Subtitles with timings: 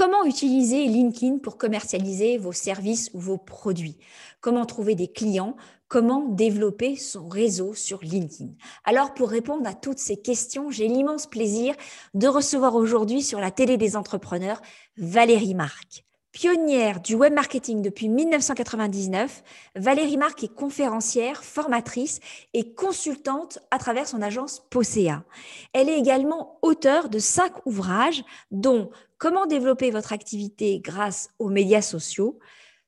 [0.00, 3.98] Comment utiliser LinkedIn pour commercialiser vos services ou vos produits?
[4.40, 5.56] Comment trouver des clients?
[5.88, 8.48] Comment développer son réseau sur LinkedIn?
[8.84, 11.74] Alors pour répondre à toutes ces questions, j'ai l'immense plaisir
[12.14, 14.62] de recevoir aujourd'hui sur la télé des entrepreneurs
[14.96, 16.06] Valérie Marc.
[16.32, 19.42] Pionnière du web marketing depuis 1999,
[19.74, 22.20] Valérie Marc est conférencière, formatrice
[22.54, 25.24] et consultante à travers son agence Posea.
[25.72, 28.90] Elle est également auteure de cinq ouvrages, dont
[29.20, 32.38] Comment développer votre activité grâce aux médias sociaux,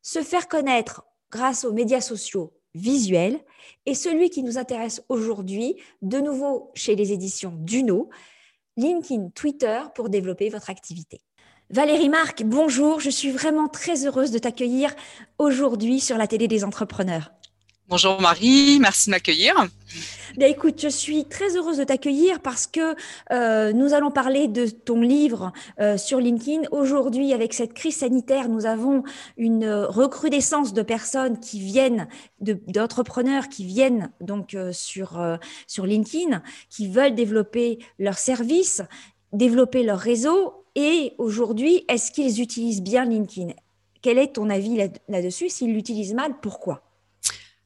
[0.01, 3.39] Se faire connaître grâce aux médias sociaux visuels
[3.85, 8.09] et celui qui nous intéresse aujourd'hui, de nouveau chez les éditions Duno,
[8.79, 11.21] LinkedIn Twitter pour développer votre activité.
[11.73, 13.01] Valérie Marc, bonjour.
[13.01, 14.91] Je suis vraiment très heureuse de t'accueillir
[15.39, 17.33] aujourd'hui sur la télé des entrepreneurs.
[17.89, 19.55] Bonjour Marie, merci de m'accueillir.
[20.37, 22.95] Bien, écoute, je suis très heureuse de t'accueillir parce que
[23.33, 25.51] euh, nous allons parler de ton livre
[25.81, 26.69] euh, sur LinkedIn.
[26.73, 29.03] Aujourd'hui, avec cette crise sanitaire, nous avons
[29.39, 32.07] une recrudescence de personnes qui viennent,
[32.41, 35.19] d'entrepreneurs qui viennent donc euh, sur,
[35.67, 38.83] sur LinkedIn, qui veulent développer leurs services,
[39.33, 43.53] développer leur réseau et aujourd'hui, est-ce qu'ils utilisent bien LinkedIn?
[44.01, 44.77] Quel est ton avis
[45.09, 45.49] là-dessus?
[45.49, 46.83] S'ils l'utilisent mal, pourquoi?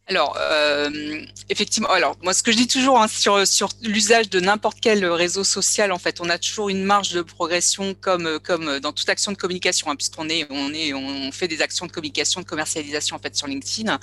[0.09, 3.45] Alors, euh, effectivement, alors moi ce que je dis toujours hein, sur,
[3.83, 7.93] l'usage de n'importe quel réseau social, en fait, on a toujours une marge de progression
[8.01, 11.61] comme comme dans toute action de communication, hein, puisqu'on est on est on fait des
[11.61, 13.99] actions de communication, de commercialisation en fait sur LinkedIn.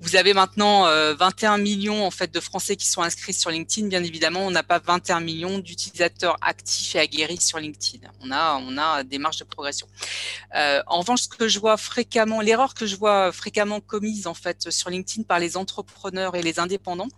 [0.00, 3.88] Vous avez maintenant 21 euh, millions en fait de Français qui sont inscrits sur LinkedIn.
[3.88, 8.06] Bien évidemment, on n'a pas 21 millions d'utilisateurs actifs et aguerris sur LinkedIn.
[8.20, 9.88] On a on a des marges de progression.
[10.54, 14.34] Euh, en revanche, ce que je vois fréquemment, l'erreur que je vois fréquemment commise en
[14.34, 17.08] fait sur LinkedIn par les entrepreneurs et les indépendants,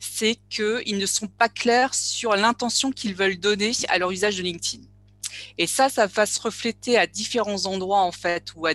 [0.00, 4.42] c'est qu'ils ne sont pas clairs sur l'intention qu'ils veulent donner à leur usage de
[4.42, 4.82] LinkedIn.
[5.58, 8.72] Et ça, ça va se refléter à différents endroits en fait, ou à,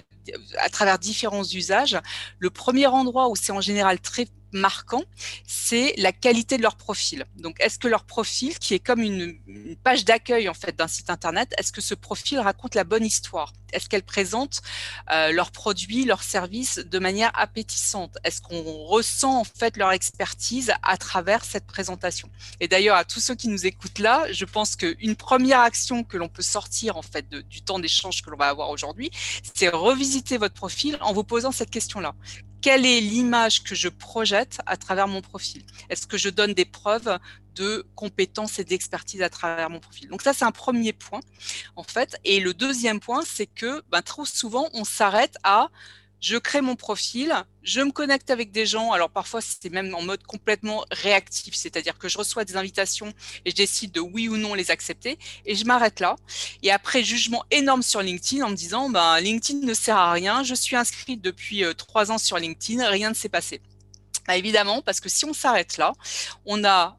[0.60, 1.98] à travers différents usages.
[2.40, 5.04] Le premier endroit où c'est en général très marquant,
[5.48, 7.26] c'est la qualité de leur profil.
[7.38, 9.38] Donc, est-ce que leur profil, qui est comme une,
[9.84, 13.54] page d'accueil en fait d'un site internet, est-ce que ce profil raconte la bonne histoire?
[13.74, 14.62] Est-ce qu'elle présente
[15.12, 18.18] euh, leurs produits, leurs services de manière appétissante?
[18.24, 22.30] Est-ce qu'on ressent en fait leur expertise à travers cette présentation?
[22.60, 26.18] Et d'ailleurs, à tous ceux qui nous écoutent là, je pense qu'une première action que
[26.18, 29.10] l'on peut sortir en fait du temps d'échange que l'on va avoir aujourd'hui,
[29.56, 32.14] c'est revisiter votre profil en vous posant cette question-là
[32.62, 35.64] quelle est l'image que je projette à travers mon profil?
[35.90, 37.18] Est-ce que je donne des preuves
[37.56, 40.10] de compétences et d'expertise à travers mon profil?
[40.10, 41.22] Donc ça, c'est un premier point,
[41.76, 42.18] en fait.
[42.24, 45.70] Et le deuxième point, c'est que ben, trop souvent, on s'arrête à
[46.22, 47.34] je crée mon profil,
[47.64, 48.92] je me connecte avec des gens.
[48.92, 53.12] Alors parfois, c'est même en mode complètement réactif, c'est-à-dire que je reçois des invitations
[53.44, 56.16] et je décide de oui ou non les accepter et je m'arrête là.
[56.62, 60.44] Et après, jugement énorme sur LinkedIn en me disant, ben, LinkedIn ne sert à rien,
[60.44, 63.62] je suis inscrite depuis euh, trois ans sur LinkedIn, rien ne s'est passé.
[64.28, 65.94] Bah, évidemment, parce que si on s'arrête là,
[66.46, 66.98] on a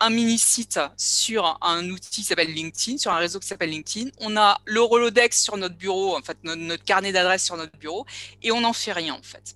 [0.00, 4.10] un mini-site sur un outil qui s'appelle LinkedIn, sur un réseau qui s'appelle LinkedIn.
[4.18, 8.06] On a le Rolodex sur notre bureau, en fait, notre, carnet d'adresses sur notre bureau,
[8.42, 9.54] et on n'en fait rien, en fait.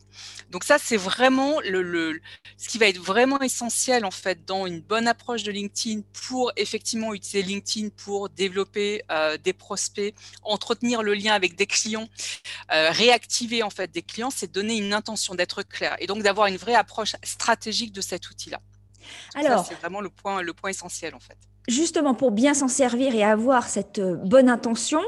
[0.50, 2.20] Donc ça, c'est vraiment le,
[2.56, 6.52] ce qui va être vraiment essentiel, en fait, dans une bonne approche de LinkedIn pour
[6.56, 12.08] effectivement utiliser LinkedIn pour développer euh, des prospects, entretenir le lien avec des clients,
[12.72, 16.48] euh, réactiver, en fait, des clients, c'est donner une intention d'être clair et donc d'avoir
[16.48, 18.60] une vraie approche stratégique de cet outil-là.
[19.34, 21.37] Alors, c'est vraiment le point, le point essentiel en fait.
[21.69, 25.00] Justement, pour bien s'en servir et avoir cette euh, bonne intention,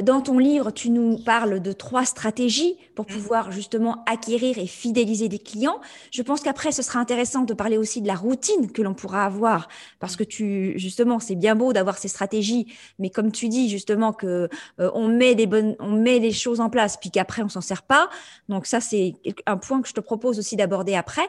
[0.00, 3.08] dans ton livre, tu nous parles de trois stratégies pour mmh.
[3.08, 5.80] pouvoir justement acquérir et fidéliser des clients.
[6.12, 9.26] Je pense qu'après, ce sera intéressant de parler aussi de la routine que l'on pourra
[9.26, 9.68] avoir,
[9.98, 14.12] parce que tu, justement, c'est bien beau d'avoir ces stratégies, mais comme tu dis justement
[14.12, 14.48] que
[14.80, 17.60] euh, on met des bonnes, on met les choses en place, puis qu'après on s'en
[17.60, 18.08] sert pas.
[18.48, 19.14] Donc ça, c'est
[19.44, 21.26] un point que je te propose aussi d'aborder après.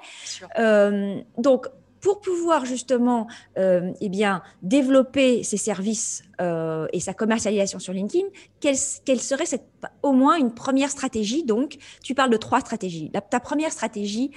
[0.60, 1.68] Euh, donc
[2.08, 8.28] pour pouvoir justement euh, eh bien, développer ses services euh, et sa commercialisation sur LinkedIn,
[8.62, 9.44] quelle, serait
[10.04, 13.12] au moins une première stratégie Donc, tu parles de trois stratégies.
[13.30, 14.32] ta première stratégie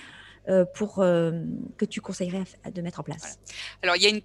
[0.49, 2.43] euh, pour, que tu conseillerais
[2.75, 3.39] de mettre en place
[3.85, 4.21] Alors, il y a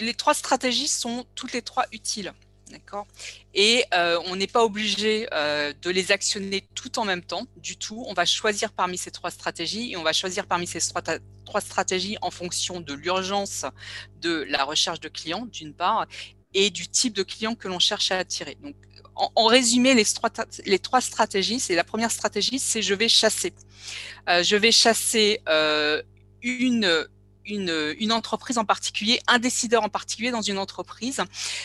[0.00, 2.32] les trois stratégies sont toutes les trois utiles.
[2.70, 3.06] D'accord
[3.54, 3.84] Et
[4.26, 8.04] on n'est pas obligé de les actionner tout en même temps, du tout.
[8.08, 12.18] On va choisir parmi ces trois stratégies et on va choisir parmi ces trois, stratégies
[12.22, 13.64] en fonction de l'urgence
[14.20, 16.06] de la recherche de clients, d'une part,
[16.54, 18.56] et du type de client que l'on cherche à attirer.
[18.62, 18.74] Donc,
[19.16, 23.54] en, résumé, les, trois stratégies, c'est la première stratégie, c'est je vais chasser.
[24.28, 26.02] Euh, je vais chasser euh,
[26.42, 27.06] une,
[27.46, 31.22] une, une, entreprise en particulier, un décideur en particulier dans une entreprise.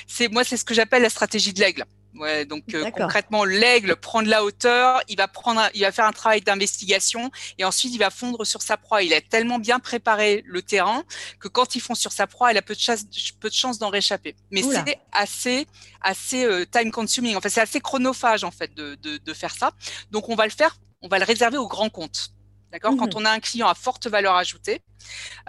[0.07, 1.85] C'est moi, c'est ce que j'appelle la stratégie de l'aigle.
[2.15, 2.63] Ouais, donc
[2.93, 7.31] concrètement, l'aigle prend de la hauteur, il va prendre, il va faire un travail d'investigation
[7.57, 9.01] et ensuite il va fondre sur sa proie.
[9.01, 11.03] Il a tellement bien préparé le terrain
[11.39, 13.05] que quand il fond sur sa proie, il a peu de chance,
[13.39, 14.35] peu de chance d'en réchapper.
[14.51, 15.67] Mais c'est assez,
[16.01, 17.37] assez time consuming.
[17.37, 19.71] En fait, c'est assez chronophage en fait de, de, de faire ça.
[20.11, 22.33] Donc on va le faire, on va le réserver au grand compte.
[22.71, 22.95] D'accord?
[22.97, 24.81] Quand mmh on a un client à forte valeur ajoutée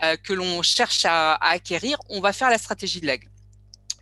[0.03, 3.29] euh, que l'on cherche à, acquérir, on va faire la stratégie de l'aigle.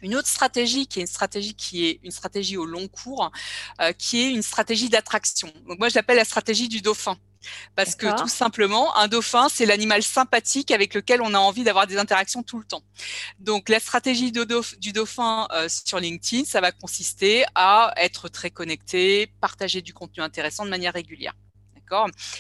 [0.03, 3.31] Une autre stratégie qui est une stratégie qui est une stratégie au long cours,
[3.83, 5.53] euh, qui est une stratégie d'attraction.
[5.69, 7.19] Donc moi je l'appelle la stratégie du dauphin.
[7.75, 11.87] Parce que tout simplement, un dauphin, c'est l'animal sympathique avec lequel on a envie d'avoir
[11.87, 12.83] des interactions tout le temps.
[13.39, 19.33] Donc la stratégie du dauphin euh, sur LinkedIn, ça va consister à être très connecté,
[19.41, 21.35] partager du contenu intéressant de manière régulière.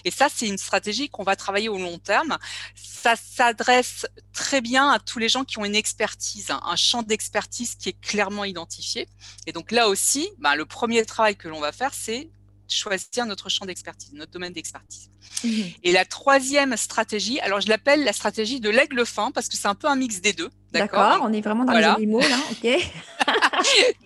[0.05, 2.39] Et ça, c'est une stratégie qu'on va travailler au long terme.
[2.75, 7.75] Ça s'adresse très bien à tous les gens qui ont une expertise, un champ d'expertise
[7.75, 9.09] qui est clairement identifié.
[9.47, 12.31] Et donc là aussi, ben, le premier travail que l'on va faire, c'est
[12.73, 15.11] choisir notre champ d'expertise, notre domaine d'expertise.
[15.45, 15.49] Mmh
[15.85, 19.69] Et la troisième stratégie, alors je l'appelle la stratégie de l'aigle fin parce que c'est
[19.69, 20.51] un peu un mix des deux.
[20.73, 22.93] D'accord, on est vraiment dans les animaux là, ok.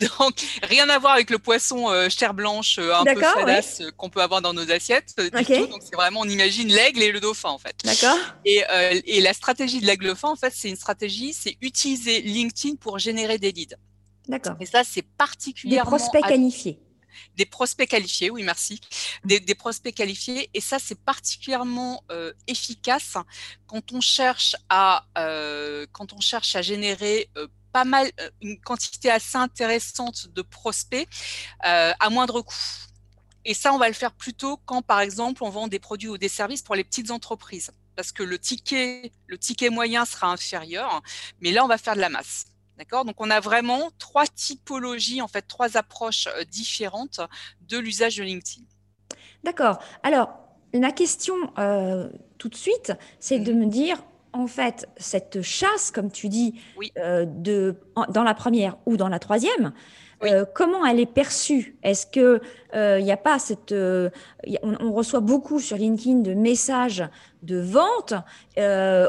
[0.18, 3.90] Donc rien à voir avec le poisson euh, chair blanche euh, un peu fadasse euh,
[3.96, 5.14] qu'on peut avoir dans nos assiettes.
[5.16, 7.76] Donc c'est vraiment, on imagine l'aigle et le dauphin en fait.
[7.84, 8.18] D'accord.
[8.44, 8.62] Et,
[9.06, 12.98] et la stratégie de l'aigle fin en fait, c'est une stratégie, c'est utiliser LinkedIn pour
[12.98, 13.76] générer des leads.
[14.28, 14.56] D'accord.
[14.60, 15.90] Et ça, c'est particulièrement.
[15.90, 16.80] Des prospects qualifiés.
[17.36, 18.80] Des prospects qualifiés, oui, merci.
[19.24, 20.50] Des, prospects qualifiés.
[20.54, 23.16] Et ça, c'est particulièrement euh, efficace
[23.66, 29.10] quand on cherche à, euh, quand on cherche à générer euh, pas mal, une quantité
[29.10, 31.08] assez intéressante de prospects
[31.60, 32.54] à moindre coût.
[33.44, 36.16] Et ça, on va le faire plutôt quand, par exemple, on vend des produits ou
[36.16, 37.72] des services pour les petites entreprises.
[37.96, 41.02] Parce que le ticket, le ticket moyen sera inférieur,
[41.40, 42.46] mais là, on va faire de la masse.
[42.78, 43.04] D'accord?
[43.04, 47.20] Donc, on a vraiment trois typologies, en fait, trois approches euh, différentes
[47.68, 48.64] de l'usage de LinkedIn.
[49.44, 49.78] D'accord.
[50.02, 50.30] Alors,
[50.72, 53.58] la question euh, tout de suite, c'est de mmh.
[53.58, 56.60] me dire, en fait, cette chasse, comme tu dis,
[56.98, 57.76] euh, de,
[58.08, 59.72] dans la première ou dans la troisième,
[60.54, 61.76] comment elle est perçue?
[61.82, 62.40] Est-ce que
[62.72, 67.04] il n'y a pas cette, on, on, reçoit beaucoup sur LinkedIn de messages
[67.42, 68.14] de vente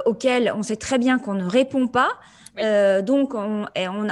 [0.06, 2.20] auxquels on sait très bien qu'on ne répond pas.
[2.60, 3.66] Euh, donc, on,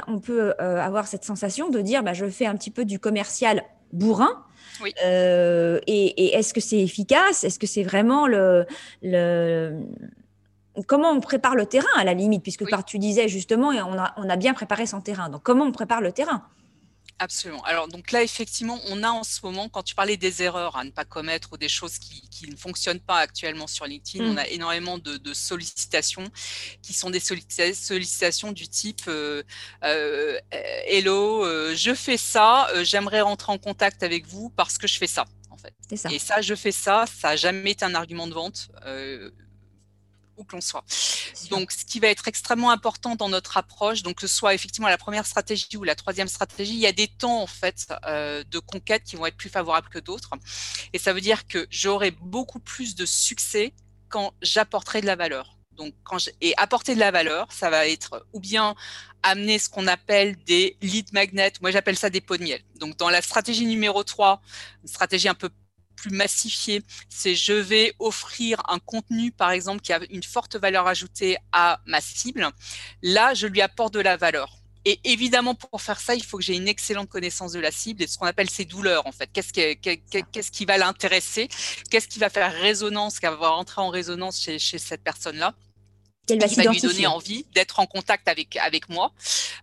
[0.07, 2.99] on, peut euh, avoir cette sensation de dire, bah, je fais un petit peu du
[2.99, 4.43] commercial bourrin.
[5.05, 7.43] Euh, et, est-ce que c'est efficace?
[7.43, 8.65] Est-ce que c'est vraiment le,
[9.01, 9.79] le,
[10.87, 12.41] Comment on prépare le terrain à la limite?
[12.41, 15.29] Puisque tu disais justement, on a, on a bien préparé son terrain.
[15.29, 16.43] Donc, comment on prépare le terrain?
[17.23, 17.63] Absolument.
[17.63, 20.83] Alors, donc là, effectivement, on a en ce moment, quand tu parlais des erreurs à
[20.83, 24.37] ne pas commettre ou des choses qui, ne fonctionnent pas actuellement sur LinkedIn, on mmh.
[24.37, 26.25] a énormément de, sollicitations
[26.81, 29.41] qui sont des sollicitations du type euh,
[29.85, 34.97] euh, Hello, euh, je fais ça, j'aimerais rentrer en contact avec vous parce que je
[34.97, 35.25] fais ça.
[35.49, 35.73] En fait.
[35.95, 36.11] Ça.
[36.11, 38.67] Et ça, je fais ça, ça n'a jamais été un argument de vente
[40.43, 40.83] où que l'on soit.
[41.49, 44.87] Donc, ce qui va être extrêmement important dans notre approche, donc que ce soit effectivement
[44.87, 48.43] la première stratégie ou la troisième stratégie, il y a des temps en fait euh,
[48.49, 50.31] de conquête qui vont être plus favorables que d'autres.
[50.93, 53.73] Et ça veut dire que j'aurai beaucoup plus de succès
[54.09, 55.57] quand j'apporterai de la valeur.
[55.71, 58.75] Donc, quand et apporter de la valeur, ça va être ou bien
[59.23, 62.61] amener ce qu'on appelle des lead magnets, moi j'appelle ça des pots de miel.
[62.75, 64.41] Donc, dans la stratégie numéro 3,
[64.83, 65.49] une stratégie un peu
[66.03, 70.85] plus massifié, c'est je vais offrir un contenu, par exemple, qui a une forte valeur
[70.87, 72.47] ajoutée à ma cible.
[73.01, 74.57] Là, je lui apporte de la valeur.
[74.85, 78.03] Et évidemment, pour faire ça, il faut que j'ai une excellente connaissance de la cible
[78.03, 79.29] et de ce qu'on appelle ses douleurs, en fait.
[79.31, 79.77] Qu'est-ce qui,
[80.33, 81.47] qu'est-ce qui va l'intéresser?
[81.89, 85.55] Qu'est-ce qui va faire résonance, qui va rentrer en résonance chez, chez cette personne-là?
[86.25, 89.11] Qui va, lui donner envie d'être en contact avec avec moi,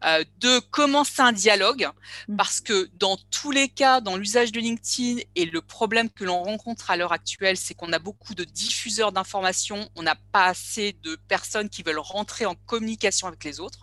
[0.04, 1.88] euh, de commencer un dialogue,
[2.28, 2.36] mmh.
[2.36, 6.42] parce que dans tous les cas, dans l'usage de LinkedIn et le problème que l'on
[6.42, 10.96] rencontre à l'heure actuelle, c'est qu'on a beaucoup de diffuseurs d'informations, on n'a pas assez
[11.02, 13.78] de personnes qui veulent rentrer en communication avec les autres.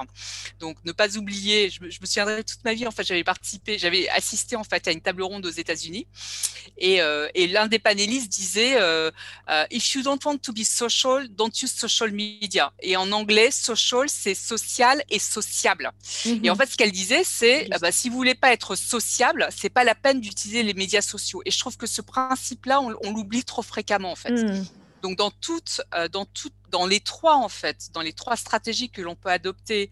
[0.60, 3.24] Donc, ne pas oublier, je me, je me souviendrai toute ma vie, en fait, j'avais
[3.24, 6.08] participé, j'avais assisté en fait à une table ronde aux États-Unis,
[6.78, 9.12] et, euh, et l'un des panélistes disait, euh
[9.72, 12.67] if you don't want to be social, don't use social media.
[12.82, 15.92] Et en anglais, social, c'est social et sociable.
[16.26, 16.60] Et en mhm.
[16.60, 19.96] fait, ce qu'elle disait, c'est bah, si vous voulez pas être sociable, c'est pas la
[19.96, 21.42] peine d'utiliser les médias sociaux.
[21.46, 24.32] Et je trouve que ce principe-là, on, l'oublie trop fréquemment en fait.
[24.32, 24.66] Mhm.
[25.02, 28.90] Donc dans toutes, euh, dans toutes, dans les trois en fait, dans les trois stratégies
[28.90, 29.92] que l'on peut adopter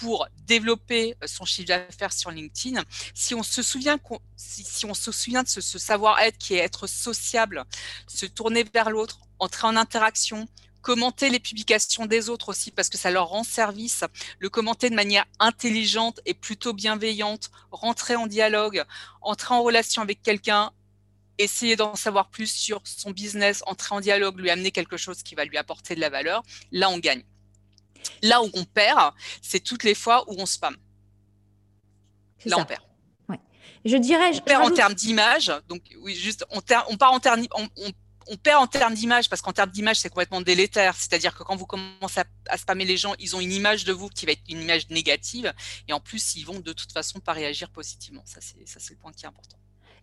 [0.00, 2.82] pour développer euh, son chiffre d'affaires sur LinkedIn,
[3.14, 3.98] si on se souvient,
[4.36, 7.64] si, on se souvient de ce, ce savoir-être qui est être sociable,
[8.06, 10.48] se tourner vers l'autre, entrer en interaction,
[10.86, 14.04] commenter les publications des autres aussi parce que ça leur rend service,
[14.38, 18.84] le commenter de manière intelligente et plutôt bienveillante, rentrer en dialogue,
[19.20, 20.70] entrer en relation avec quelqu'un,
[21.38, 25.34] essayer d'en savoir plus sur son business, entrer en dialogue, lui amener quelque chose qui
[25.34, 27.24] va lui apporter de la valeur, là on gagne.
[28.22, 29.12] Là où on perd,
[29.42, 30.76] c'est toutes les fois où on spam.
[32.44, 32.82] Là on perd.
[33.84, 34.30] Je dirais.
[34.36, 37.90] On perd en termes d'image, donc oui, juste on, on part en termes, on, on
[38.34, 40.96] perd en termes d'image parce qu'en termes d'image, c'est complètement délétère.
[40.96, 44.08] C'est-à-dire que quand vous commencez à, spammer les gens, ils ont une image de vous
[44.08, 45.52] qui va être une image négative.
[45.86, 48.22] Et en plus, ils vont de toute façon pas réagir positivement.
[48.24, 49.56] Ça, c'est le point qui est important.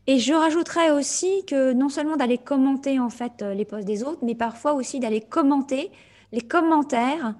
[0.05, 4.03] Et je rajouterais aussi que non seulement d'aller commenter en fait euh, les posts des
[4.03, 5.91] autres, mais parfois aussi d'aller commenter
[6.33, 7.35] les commentaires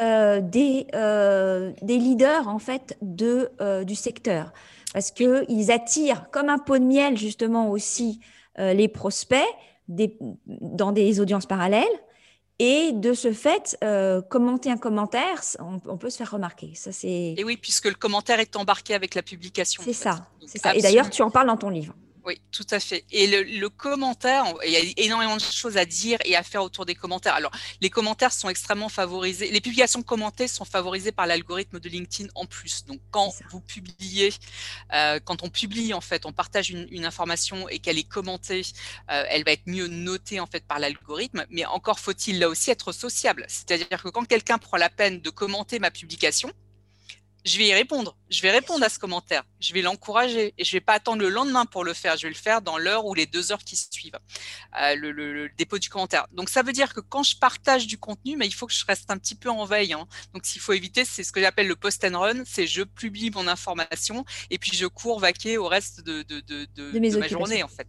[0.00, 3.50] euh, des, euh, des leaders en fait de,
[3.84, 4.52] du secteur.
[4.94, 8.20] Parce qu'ils attirent comme un pot de miel justement aussi
[8.56, 9.46] les prospects
[9.88, 11.84] dans des audiences parallèles.
[12.60, 16.72] Et de ce fait, euh, commenter un commentaire, on, peut se faire remarquer.
[16.74, 17.34] Ça, c'est.
[17.36, 19.80] Et oui, puisque le commentaire est embarqué avec la publication.
[19.84, 20.26] C'est ça.
[20.44, 20.74] C'est ça.
[20.74, 21.94] Et d'ailleurs, tu en parles dans ton livre.
[22.24, 23.04] Oui, tout à fait.
[23.10, 26.84] Et le, commentaire, il y a énormément de choses à dire et à faire autour
[26.84, 27.34] des commentaires.
[27.34, 29.50] Alors, les commentaires sont extrêmement favorisés.
[29.50, 32.84] Les publications commentées sont favorisées par l'algorithme de LinkedIn en plus.
[32.86, 34.32] Donc, quand vous publiez,
[34.92, 38.62] euh, quand on publie, en fait, on partage une, information et qu'elle est commentée,
[39.10, 41.46] euh, elle va être mieux notée, en fait, par l'algorithme.
[41.50, 43.46] Mais encore faut-il là aussi être sociable.
[43.48, 46.52] C'est-à-dire que quand quelqu'un prend la peine de commenter ma publication,
[47.44, 48.16] je vais y répondre.
[48.30, 49.42] Je vais répondre à ce commentaire.
[49.60, 52.16] Je vais l'encourager et je vais pas attendre le lendemain pour le faire.
[52.16, 54.18] Je vais le faire dans l'heure ou les deux heures qui suivent
[54.80, 56.26] euh, le, dépôt du commentaire.
[56.32, 58.84] Donc ça veut dire que quand je partage du contenu, mais il faut que je
[58.84, 59.92] reste un petit peu en veille.
[59.92, 60.06] Hein.
[60.34, 62.42] Donc s'il faut éviter, c'est ce que j'appelle le post and run.
[62.44, 67.18] C'est je publie mon information et puis je cours vaquer au reste de, de, de,
[67.18, 67.88] ma journée en fait.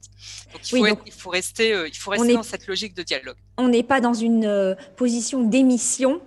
[0.54, 3.38] Donc il faut, il faut rester, euh, il faut rester dans cette logique de dialogue.
[3.58, 6.22] On n'est pas dans une euh, position d'émission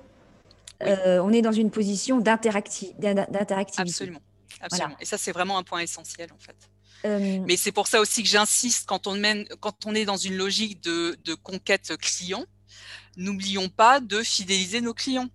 [0.86, 3.08] euh, on est dans une position d'interactivité.
[3.78, 4.20] Absolument.
[4.60, 4.96] Absolument.
[5.00, 6.56] Et ça, c'est vraiment un point essentiel, en fait.
[7.04, 9.20] Euh, Mais c'est pour ça aussi que j'insiste, quand, on
[9.60, 12.44] quand on est dans une logique de, de conquête client,
[13.16, 15.28] n'oublions pas de fidéliser nos clients.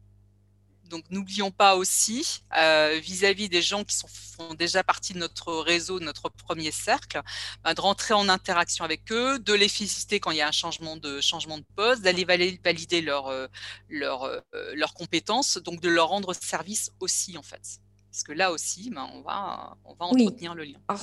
[0.89, 5.53] Donc n'oublions pas aussi, euh, vis-à-vis des gens qui sont, font déjà partie de notre
[5.53, 7.21] réseau, de notre premier cercle,
[7.63, 10.51] bah, de rentrer en interaction avec eux, de les féliciter quand il y a un
[10.51, 13.47] changement de, changement de poste, d'aller valider leurs euh,
[13.89, 14.41] leur, euh,
[14.73, 17.79] leur compétences, donc de leur rendre service aussi en fait.
[18.17, 20.79] Parce que là aussi, bah, on, va, on va entretenir le lien.
[20.87, 20.99] Alors,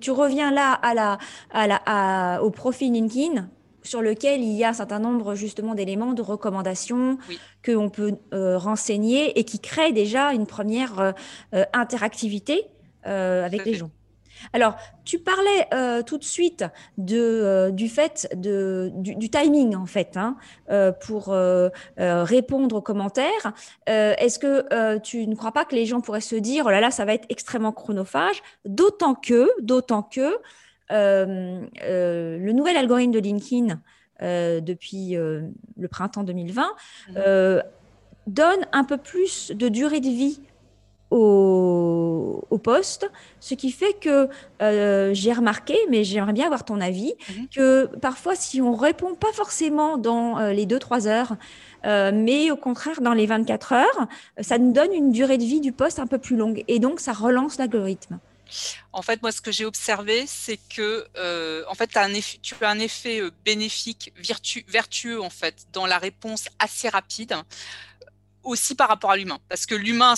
[0.00, 1.18] tu reviens là à la,
[1.50, 3.48] à la, au profil LinkedIn,
[3.86, 7.18] sur lequel il y a un certain nombre justement d'éléments de recommandations
[7.62, 11.12] que qu'on peut euh, renseigner et qui créent déjà une première euh,
[11.54, 12.66] euh, interactivité
[13.04, 13.90] avec les gens.
[14.52, 14.74] Alors,
[15.04, 15.68] tu parlais
[16.02, 16.64] tout de suite
[16.98, 20.36] de, du fait de, du, timing, en fait, hein,
[21.06, 21.32] pour
[21.96, 23.52] répondre aux commentaires.
[23.86, 26.90] Est-ce que tu ne crois pas que les gens pourraient se dire, oh là là,
[26.90, 30.36] ça va être extrêmement chronophage, d'autant que, d'autant que
[30.90, 33.80] le nouvel algorithme de LinkedIn
[34.22, 36.66] euh, depuis le printemps 2020
[37.08, 37.62] mhm.
[38.26, 40.40] donne un peu plus de durée de vie
[41.10, 44.28] au, poste, ce qui fait que
[45.12, 47.48] j'ai remarqué, mais j'aimerais bien avoir ton avis, mhm.
[47.54, 51.36] que parfois si on répond pas forcément dans les 2-3 heures,
[51.84, 54.08] mais au contraire dans les 24 heures,
[54.40, 57.00] ça nous donne une durée de vie du poste un peu plus longue et donc
[57.00, 58.18] ça relance l'algorithme.
[58.92, 62.38] En fait, moi, ce que j'ai observé, c'est que, euh, en fait, as un effet,
[62.42, 64.12] tu as un effet euh, bénéfique,
[64.68, 67.36] vertueux, en fait, dans la réponse assez rapide,
[68.42, 69.38] aussi par rapport à l'humain.
[69.48, 70.14] Parce que l'humain,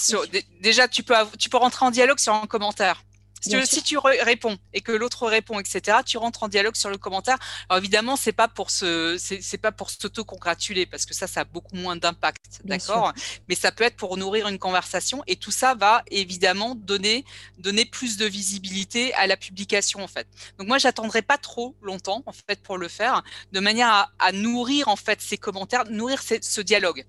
[0.60, 3.02] déjà, tu peux, tu peux rentrer en dialogue sur un commentaire.
[3.40, 7.38] Si tu, réponds et que l'autre répond, etc., tu rentres en dialogue sur le commentaire.
[7.68, 11.44] Alors évidemment, c'est pas pour se, c'est pas pour s'auto-congratuler parce que ça, ça a
[11.44, 13.12] beaucoup moins d'impact, d'accord?
[13.48, 17.24] Mais ça peut être pour nourrir une conversation et tout ça va évidemment donner,
[17.58, 20.26] donner plus de visibilité à la publication en fait.
[20.58, 24.88] Donc moi, j'attendrai pas trop longtemps en fait pour le faire, de manière à, nourrir
[24.88, 27.04] en fait ces commentaires, nourrir ce dialogue.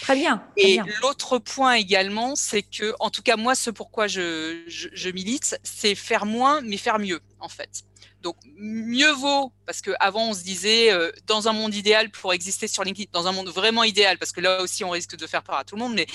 [0.00, 0.44] Très bien.
[0.56, 5.58] et l'autre point également, c'est que, en tout cas, moi, ce pourquoi je, je, milite,
[5.62, 7.84] c'est faire moins, mais faire mieux, en fait.
[8.20, 12.68] Donc, mieux vaut, parce qu'avant, on se disait, euh, dans un monde idéal pour exister
[12.68, 15.42] sur LinkedIn, dans un monde vraiment idéal, parce que là aussi, on risque de faire
[15.42, 16.06] peur à tout le monde, mais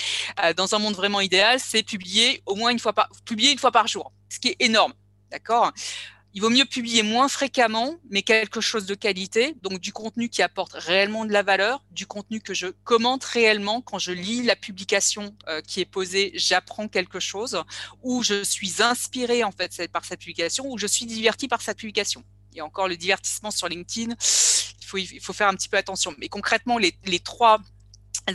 [0.42, 3.58] euh, dans un monde vraiment idéal, c'est publier au moins une fois par, publier une
[3.58, 4.94] fois par jour, ce qui est énorme.
[5.30, 5.72] D'accord?
[6.34, 10.42] Il vaut mieux publier moins fréquemment, mais quelque chose de qualité, donc du contenu qui
[10.42, 14.54] apporte réellement de la valeur, du contenu que je commente réellement quand je lis la
[14.54, 17.62] publication euh, qui est posée, j'apprends quelque chose,
[18.02, 21.78] ou je suis inspiré en fait par cette publication, ou je suis diverti par cette
[21.78, 22.22] publication.
[22.54, 24.14] Et encore le divertissement sur LinkedIn,
[24.94, 26.14] il faut, faire un petit peu attention.
[26.18, 27.60] Mais concrètement, les trois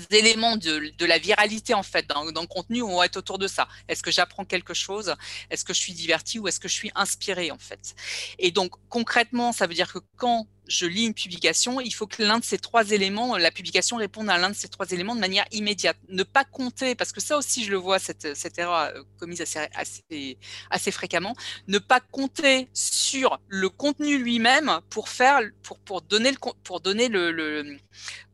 [0.10, 3.68] éléments de, la viralité en fait dans, dans, le contenu vont être autour de ça.
[3.88, 5.16] Est-ce que j'apprends quelque chose?
[5.50, 7.96] Est-ce que je suis diverti ou est-ce que je suis inspiré en fait?
[8.40, 12.24] Et donc concrètement, ça veut dire que quand je lis une publication, il faut que
[12.24, 15.20] l'un de ces trois éléments, la publication réponde à l'un de ces trois éléments de
[15.20, 15.98] manière immédiate.
[16.08, 19.42] Ne pas compter, parce que ça aussi je le vois, cette, cette erreur euh, commise
[19.42, 20.38] assez, assez,
[20.70, 21.36] assez fréquemment,
[21.68, 27.10] ne pas compter sur le contenu lui-même pour faire, pour, pour donner le, pour donner
[27.10, 27.78] le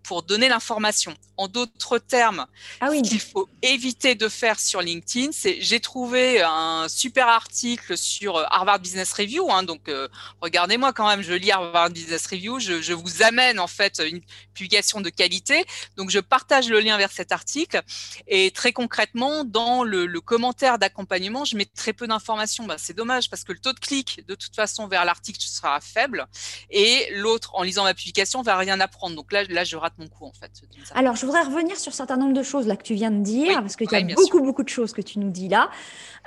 [0.09, 1.15] pour donner l'information.
[1.37, 2.47] En d'autres termes,
[2.81, 2.97] ah oui.
[2.97, 8.37] ce qu'il faut éviter de faire sur LinkedIn, c'est j'ai trouvé un super article sur
[8.37, 9.51] euh, Harvard Business Review.
[9.51, 10.07] Hein, donc, euh,
[10.41, 12.59] regardez-moi quand même, je lis Harvard Business Review.
[12.59, 14.19] Je, je, vous amène en fait une
[14.55, 15.63] publication de qualité.
[15.95, 17.79] Donc, je partage le lien vers cet article.
[18.27, 22.65] Et très concrètement, dans le, le commentaire d'accompagnement, je mets très peu d'informations.
[22.65, 25.79] Bah, c'est dommage parce que le taux de clic, de toute façon, vers l'article sera
[25.79, 26.25] faible.
[26.71, 29.15] Et l'autre, en lisant ma publication, va rien apprendre.
[29.15, 30.51] Donc là, là, je rate mon coup en fait.
[30.95, 33.21] Alors, je voudrais revenir sur un certain nombre de choses là que tu viens de
[33.21, 35.69] dire, parce que tu as beaucoup, beaucoup de choses que tu nous dis là.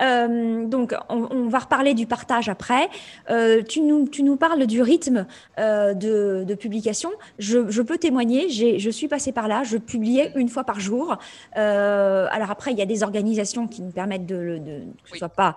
[0.00, 2.88] Euh, donc, on, va reparler du partage après.
[3.30, 5.26] Euh, tu, nous, tu nous parles du rythme
[5.58, 7.10] euh, de, de, publication.
[7.38, 11.16] Je, je peux témoigner, je suis passée par là, je publiais une fois par jour.
[11.54, 15.18] alors après, il y a des organisations qui nous permettent de, de que ce ne
[15.18, 15.56] soit pas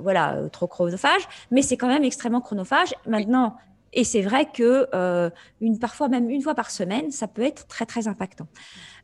[0.00, 2.94] voilà, trop chronophage, mais c'est quand même extrêmement chronophage.
[3.06, 3.56] Maintenant,
[3.96, 7.66] et c'est vrai que euh, une, parfois même une fois par semaine, ça peut être
[7.66, 8.46] très très impactant.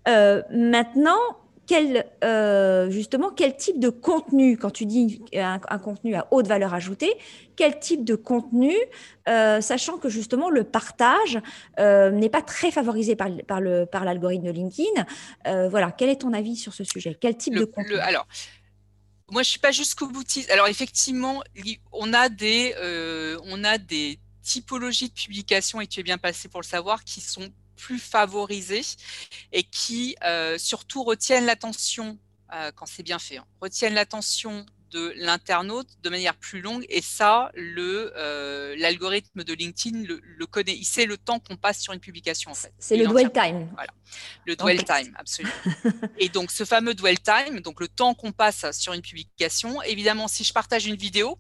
[0.07, 1.19] Euh, maintenant,
[1.67, 6.75] quel, euh, justement, quel type de contenu, quand tu dis un, contenu à haute valeur
[6.75, 7.15] ajoutée,
[7.57, 8.75] quel type de contenu,
[9.27, 11.39] sachant que justement le partage
[11.79, 15.69] n'est pas très favorisé par, par, le, par l'algorithme de LinkedIn.
[15.69, 17.17] voilà, quel est ton avis sur ce sujet?
[17.19, 17.95] Quel type de contenu?
[17.97, 18.27] Alors,
[19.31, 20.51] moi, je suis pas jusqu'au boutiste.
[20.51, 21.43] Alors, effectivement,
[21.93, 22.75] on a des,
[23.47, 27.21] on a des typologies de publications, et tu es bien passé pour le savoir, qui
[27.21, 28.83] sont plus favorisées
[29.53, 32.19] et qui euh, surtout retiennent l'attention,
[32.55, 36.85] euh, quand c'est bien fait, hein, retiennent l'attention de l'internaute de manière plus longue.
[36.89, 40.77] Et ça le euh, l'algorithme de LinkedIn le, connaît.
[40.77, 42.73] Il sait le temps qu'on passe sur une publication en fait.
[42.79, 43.69] C'est le dwell time.
[43.75, 43.93] Voilà.
[44.45, 45.55] Le dwell time absolument.
[46.19, 50.29] Et donc ce fameux dwell time donc le temps qu'on passe sur une publication évidemment
[50.29, 51.39] si je partage une vidéo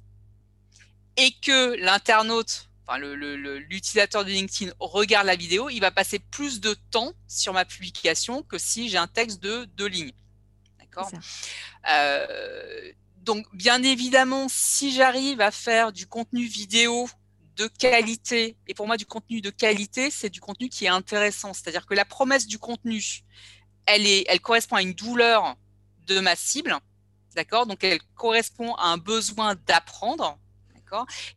[1.18, 3.00] et que l'internaute enfin
[3.68, 8.42] l'utilisateur de LinkedIn regarde la vidéo, il va passer plus de temps sur ma publication
[8.42, 10.12] que si j'ai un texte de deux lignes.
[10.78, 11.10] D'accord?
[11.88, 17.08] Euh, Donc, bien évidemment, si j'arrive à faire du contenu vidéo
[17.56, 21.54] de qualité, et pour moi, du contenu de qualité, c'est du contenu qui est intéressant.
[21.54, 23.22] C'est-à-dire que la promesse du contenu,
[23.86, 25.54] elle, est, elle correspond à une douleur
[26.06, 26.76] de ma cible.
[27.36, 27.66] D'accord?
[27.66, 30.38] Donc, elle correspond à un besoin d'apprendre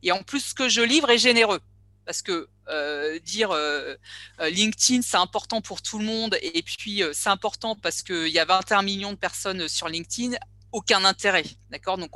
[0.04, 1.62] et en plus, ce que je livre est généreux.
[2.06, 3.96] Parce que euh, dire euh,
[4.40, 8.40] euh, LinkedIn, c'est important pour tout le monde, et puis c'est important parce qu'il y
[8.40, 10.36] a 21 millions de personnes sur LinkedIn,
[10.72, 11.46] aucun intérêt.
[11.72, 11.98] D'accord?
[11.98, 12.12] Donc,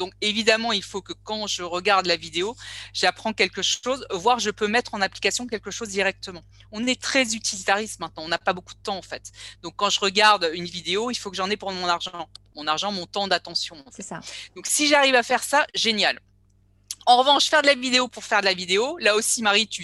[0.00, 2.56] donc évidemment, il faut que quand je regarde la vidéo,
[2.94, 6.42] j'apprends quelque chose, voire je peux mettre en application quelque chose directement.
[6.72, 9.30] On est très utilitariste maintenant, on n'a pas beaucoup de temps en fait.
[9.62, 12.30] Donc quand je regarde une vidéo, il faut que j'en ai pour mon argent.
[12.56, 13.76] Mon argent, mon temps d'attention.
[13.90, 14.20] C'est ça.
[14.56, 16.18] Donc si j'arrive à faire ça, génial.
[17.10, 19.82] En revanche, faire de la vidéo pour faire de la vidéo, là aussi, Marie, tu,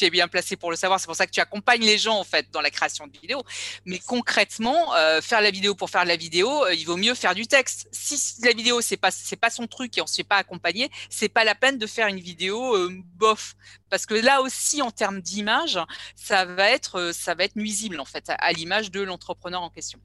[0.00, 0.98] es bien placée pour le savoir.
[0.98, 3.44] C'est pour ça que tu accompagnes les gens en fait dans la création de vidéos.
[3.84, 7.14] Mais concrètement, euh, faire la vidéo pour faire de la vidéo, euh, il vaut mieux
[7.14, 7.86] faire du texte.
[7.92, 10.90] Si la vidéo c'est pas pas son truc et on ne se fait pas accompagner,
[11.10, 13.54] c'est pas la peine de faire une vidéo euh, bof
[13.88, 15.78] parce que là aussi en termes d'image,
[16.16, 17.12] ça va être
[17.54, 20.00] nuisible en fait à, l'image de l'entrepreneur en question.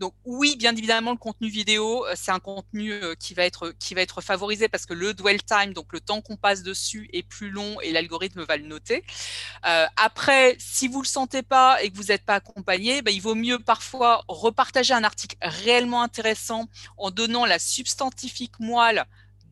[0.00, 4.86] Donc oui, bien évidemment, le contenu vidéo, c'est un contenu qui va être favorisé parce
[4.86, 8.42] que le dwell time donc le temps qu'on passe dessus est plus long et l'algorithme
[8.44, 9.04] va le noter.
[9.66, 13.20] Euh, après, si vous le sentez pas et que vous n'êtes pas accompagné, ben, il
[13.20, 19.04] vaut mieux parfois repartager un article réellement intéressant en donnant la substantifique moelle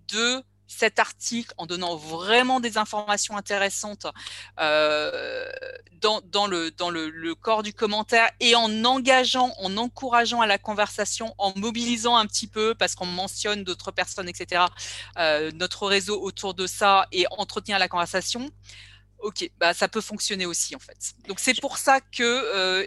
[0.09, 4.07] de cet article en donnant vraiment des informations intéressantes
[4.59, 5.51] euh,
[6.01, 12.17] dans, le, corps du commentaire et en engageant, en encourageant à la conversation, en mobilisant
[12.17, 14.65] un petit peu parce qu'on mentionne d'autres personnes, etc.,
[15.19, 18.51] euh, notre réseau autour de ça et entretenir la conversation.
[19.19, 21.15] Ok, bah ça peut fonctionner aussi en fait.
[21.29, 22.87] Donc c'est pour ça que, euh,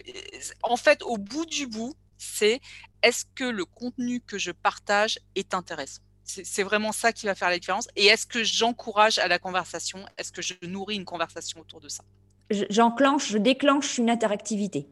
[0.61, 2.61] en fait, au bout du bout, c'est
[3.01, 6.01] est-ce que le contenu que je partage est intéressant?
[6.27, 7.87] C'est vraiment ça qui va faire la différence.
[7.95, 10.05] Et est-ce que j'encourage à la conversation?
[10.17, 12.03] Est-ce que je nourris une conversation autour de ça?
[12.49, 14.87] J'enclenche, je déclenche une interactivité.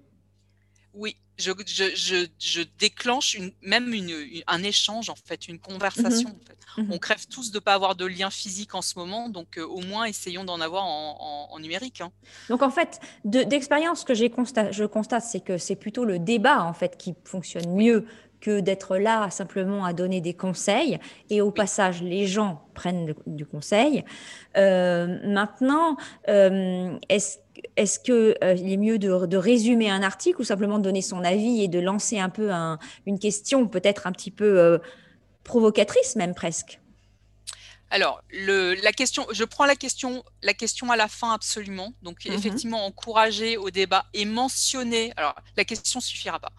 [0.93, 4.13] Oui, je, je, je, déclenche une, même une,
[4.47, 6.29] un échange, en fait, une conversation.
[6.29, 9.29] Mmh mmh On crève tous de ne pas avoir de lien physique en ce moment,
[9.29, 12.01] donc au moins essayons d'en avoir en, en, numérique.
[12.01, 12.11] Hein.
[12.49, 16.63] Donc en fait, d'expérience, ce que constat, je constate, c'est que c'est plutôt le débat
[16.63, 18.05] en fait qui fonctionne mieux
[18.45, 20.99] que d'être là simplement à donner des conseils.
[21.31, 24.05] Et au passage, les gens prennent du conseil.
[24.55, 25.97] Euh, maintenant,
[26.29, 27.39] euh, est-ce
[27.77, 31.63] est-ce qu'il euh, est mieux de, résumer un article ou simplement de donner son avis
[31.63, 32.51] et de lancer un peu
[33.05, 34.79] une question peut-être un petit peu
[35.43, 36.81] provocatrice même presque?
[37.91, 41.93] Alors, la question, je prends la question, la question à la fin absolument.
[42.01, 45.13] Donc, mmh effectivement, encourager au débat et mentionner.
[45.17, 46.51] Alors, la question suffira pas.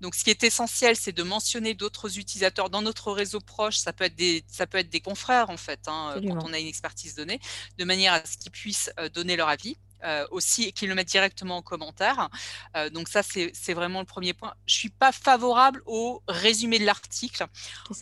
[0.00, 3.78] Donc, ce qui est essentiel, c'est de mentionner d'autres utilisateurs dans notre réseau proche.
[3.78, 6.58] Ça peut être des, ça peut être des confrères en fait, hein, quand on a
[6.58, 7.40] une expertise donnée,
[7.78, 9.76] de manière à ce qu'ils puissent euh, donner leur avis.
[10.04, 12.28] Euh, aussi et qu'ils le mettent directement en commentaire.
[12.76, 14.52] Euh, donc ça, c'est vraiment le premier point.
[14.66, 17.46] Je suis pas favorable au résumé de l'article.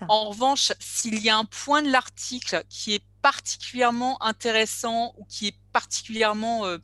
[0.09, 5.49] En revanche, s'il y a un point de l'article qui est particulièrement intéressant ou qui
[5.49, 6.79] est particulièrement euh,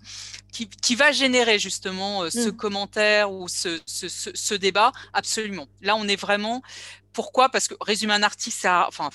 [0.52, 2.56] qui, qui, va générer justement ce mmh.
[2.56, 5.66] commentaire ou ce, ce, ce, ce, débat, absolument.
[5.80, 6.62] Là, on est vraiment.
[7.12, 7.48] Pourquoi?
[7.48, 9.10] Parce que résumer un article, ça, enfin,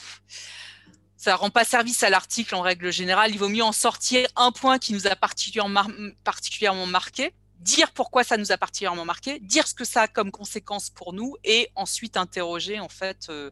[1.24, 3.32] ça rend pas service à l'article en règle générale.
[3.32, 5.86] Il vaut mieux en sortir un point qui nous a particulièrement,
[6.26, 10.32] particulièrement marqué, dire pourquoi ça nous a particulièrement marqué, dire ce que ça a comme
[10.32, 13.52] conséquence pour nous, et ensuite interroger en fait, euh,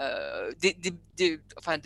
[0.00, 0.76] euh, des,
[1.16, 1.78] des, enfin,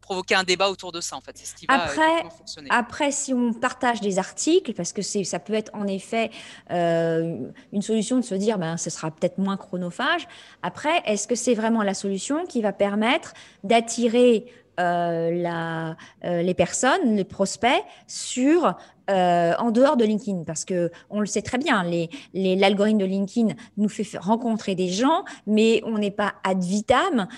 [0.00, 1.36] provoquer un débat autour de ça en fait.
[1.36, 2.68] C'est ce qui va après, fonctionner.
[2.70, 6.30] Après, si on partage des articles, parce que c'est, ça peut être en effet
[6.70, 10.28] euh, une solution de se dire, ben, ce sera peut-être moins chronophage.
[10.62, 13.32] Après, est-ce que c'est vraiment la solution qui va permettre
[13.64, 18.74] d'attirer euh, la, euh, les personnes, les prospects sur
[19.10, 21.84] euh, en dehors de LinkedIn parce que on le sait très bien,
[22.32, 27.28] l'algorithme de LinkedIn nous fait rencontrer des gens, mais on n'est pas ad vitam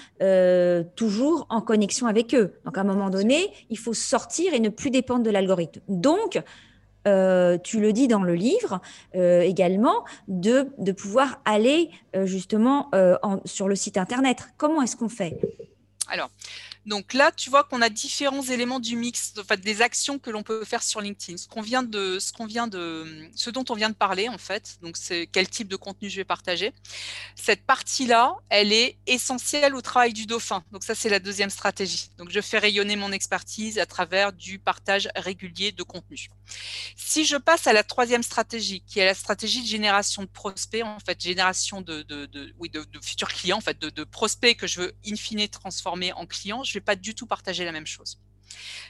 [0.95, 2.55] toujours en connexion avec eux.
[2.65, 5.81] Donc à un moment donné, il faut sortir et ne plus dépendre de l'algorithme.
[5.89, 6.41] Donc
[7.05, 8.81] tu le dis dans le livre
[9.13, 11.91] également, de, pouvoir aller
[12.25, 12.91] justement
[13.45, 14.39] sur le site internet.
[14.57, 15.37] Comment est-ce qu'on fait?
[16.09, 16.31] Alors,
[16.87, 20.45] donc là, tu vois qu'on a différents éléments du mix, fait, des actions que l'on
[20.45, 21.37] peut faire sur LinkedIn.
[21.37, 24.79] Ce vient de, ce vient de, ce dont on vient de parler en fait.
[24.83, 26.73] Donc c'est quel type de contenu je vais partager.
[27.35, 30.63] Cette partie-là, elle est essentielle au travail du dauphin.
[30.71, 32.11] Donc ça, c'est la deuxième stratégie.
[32.19, 36.29] Donc je fais rayonner mon expertise à travers du partage régulier de contenu.
[36.97, 40.85] Si je passe à la troisième stratégie, qui est la stratégie de génération de prospects,
[40.85, 44.83] en fait, génération de, de, oui, de, futurs clients, en fait, de, prospects que je
[44.83, 48.19] veux in fine transformer en clients, vais pas du tout partager la même chose.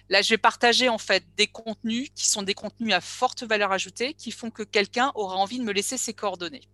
[0.08, 3.72] Là, je vais partager en fait des contenus qui sont des contenus à forte valeur
[3.72, 6.68] ajoutée, qui font que quelqu'un aura envie de me laisser ses coordonnées.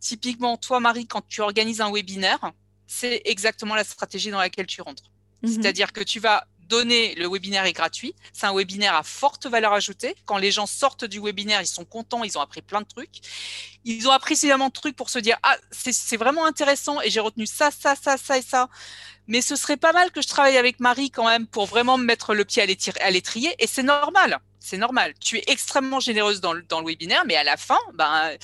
[0.00, 2.52] Typiquement, toi, Marie, quand tu organises un webinaire,
[2.86, 5.10] c'est exactement la stratégie dans laquelle tu rentres.
[5.42, 5.50] Mhm.
[5.50, 8.14] C'est-à-dire que tu vas donner, le webinaire est gratuit.
[8.32, 10.14] C'est un webinaire à forte valeur ajoutée.
[10.24, 13.20] Quand les gens sortent du webinaire, ils sont contents, ils ont appris plein de trucs.
[13.84, 17.20] Ils ont appris suffisamment de trucs pour se dire, ah, c'est vraiment intéressant et j'ai
[17.20, 18.68] retenu ça, ça, ça, ça et ça.
[19.28, 22.04] Mais ce serait pas mal que je travaille avec Marie quand même pour vraiment me
[22.04, 23.54] mettre le pied à l'étrier.
[23.58, 24.38] Et c'est normal.
[24.58, 25.14] C'est normal.
[25.20, 28.36] Tu es extrêmement généreuse dans le, dans le webinaire, mais à la fin, ben,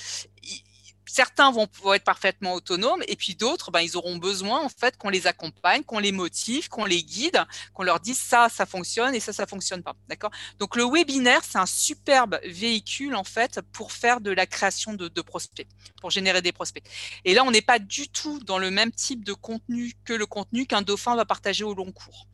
[1.12, 4.96] certains vont pouvoir être parfaitement autonomes et puis d'autres, ben, ils auront besoin en fait
[4.96, 7.38] qu'on les accompagne, qu'on les motive, qu'on les guide,
[7.74, 9.94] qu'on leur dise ça, ça fonctionne et ça, ça fonctionne pas.
[10.08, 10.30] D'accord?
[10.58, 15.08] Donc le webinaire, c'est un superbe véhicule en fait pour faire de la création de,
[15.20, 15.66] prospects,
[16.00, 16.84] pour générer des prospects.
[17.26, 20.24] Et là, on n'est pas du tout dans le même type de contenu que le
[20.24, 22.26] contenu qu'un dauphin va partager au long cours.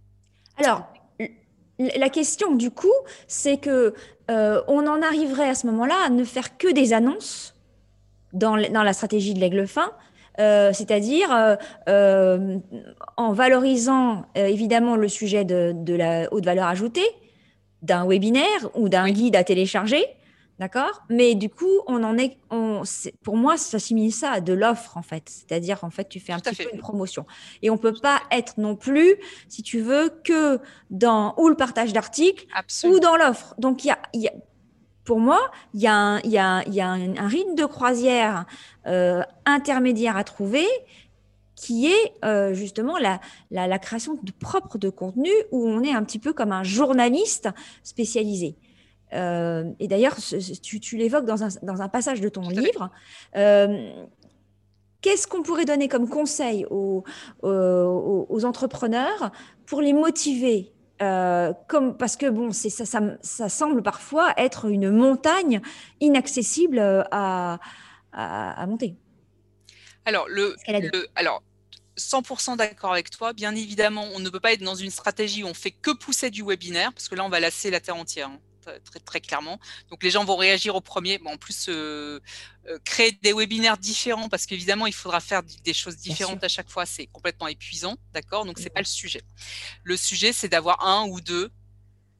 [0.57, 0.87] Alors,
[1.79, 2.95] la question du coup,
[3.27, 3.95] c'est que
[4.31, 7.55] euh, on en arriverait à ce moment-là à ne faire que des annonces
[8.33, 9.93] dans, la stratégie de l'aigle fin,
[10.41, 11.57] euh, c'est-à-dire euh,
[11.89, 12.59] euh,
[13.17, 17.09] en valorisant évidemment le sujet de, la haute valeur ajoutée
[17.83, 20.05] d'un webinaire ou d'un guide à télécharger,
[20.59, 21.05] d'accord?
[21.09, 22.83] Mais du coup, on en est, on,
[23.23, 26.33] pour moi, ça s'assimile ça à de l'offre en fait, c'est-à-dire en fait, tu fais
[26.33, 27.25] un petit peu une promotion.
[27.63, 29.15] Et on peut pas être non plus,
[29.49, 30.61] si tu veux, que
[30.91, 32.47] dans ou le partage d'articles
[32.85, 33.55] ou dans l'offre.
[33.59, 34.33] Donc il y a,
[35.09, 38.45] pour moi, il y a un, y a, y a un, rythme de croisière
[38.87, 40.67] euh, intermédiaire à trouver
[41.55, 43.19] qui est euh, justement la,
[43.51, 47.49] la, création de propre de contenu où on est un petit peu comme un journaliste
[47.83, 48.57] spécialisé.
[49.15, 50.17] Euh, et d'ailleurs,
[50.63, 52.91] tu, tu l'évoques dans un, dans un, passage de ton livre.
[53.33, 57.03] Qu'est-ce qu'on pourrait donner comme conseil aux,
[57.43, 59.33] aux, aux entrepreneurs
[59.65, 64.67] pour les motiver euh, comme parce que bon, c'est ça, ça, ça, semble parfois être
[64.67, 65.61] une montagne
[66.01, 66.79] inaccessible
[67.11, 67.59] à,
[68.13, 68.97] à, monter.
[70.05, 70.57] Alors, le,
[71.15, 71.43] alors,
[71.97, 73.33] 100% d'accord avec toi.
[73.33, 76.31] Bien évidemment, on ne peut pas être dans une stratégie où on fait que pousser
[76.31, 78.29] du webinaire, parce que là, on va lasser la terre entière.
[78.29, 78.41] Hein,
[78.85, 79.59] très, très, clairement.
[79.91, 81.19] Donc les gens vont réagir au premier.
[81.19, 82.21] Bon, en plus, euh,
[82.69, 86.71] euh, créer des webinaires différents, parce qu'évidemment, il faudra faire des choses différentes à chaque
[86.71, 88.45] fois, c'est complètement épuisant, d'accord?
[88.45, 89.23] Donc c'est pas le sujet.
[89.85, 91.51] Le sujet, c'est d'avoir un ou deux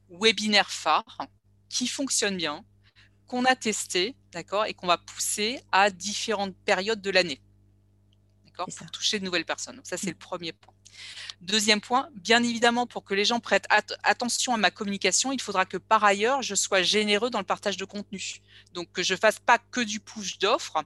[0.09, 1.17] webinaires phares
[1.69, 2.63] qui fonctionnent bien,
[3.27, 7.41] qu'on a testé, d'accord, et qu'on va pousser à différentes périodes de l'année
[8.65, 9.75] pour toucher de nouvelles personnes.
[9.75, 10.09] Donc ça, c'est mmh.
[10.09, 10.73] le premier point.
[11.41, 13.67] Deuxième point, bien évidemment, pour que les gens prêtent
[14.03, 17.77] attention à ma communication, il faudra que par ailleurs, je sois généreux dans le partage
[17.77, 18.41] de contenu.
[18.73, 20.83] Donc que je fasse pas que du push d'offres,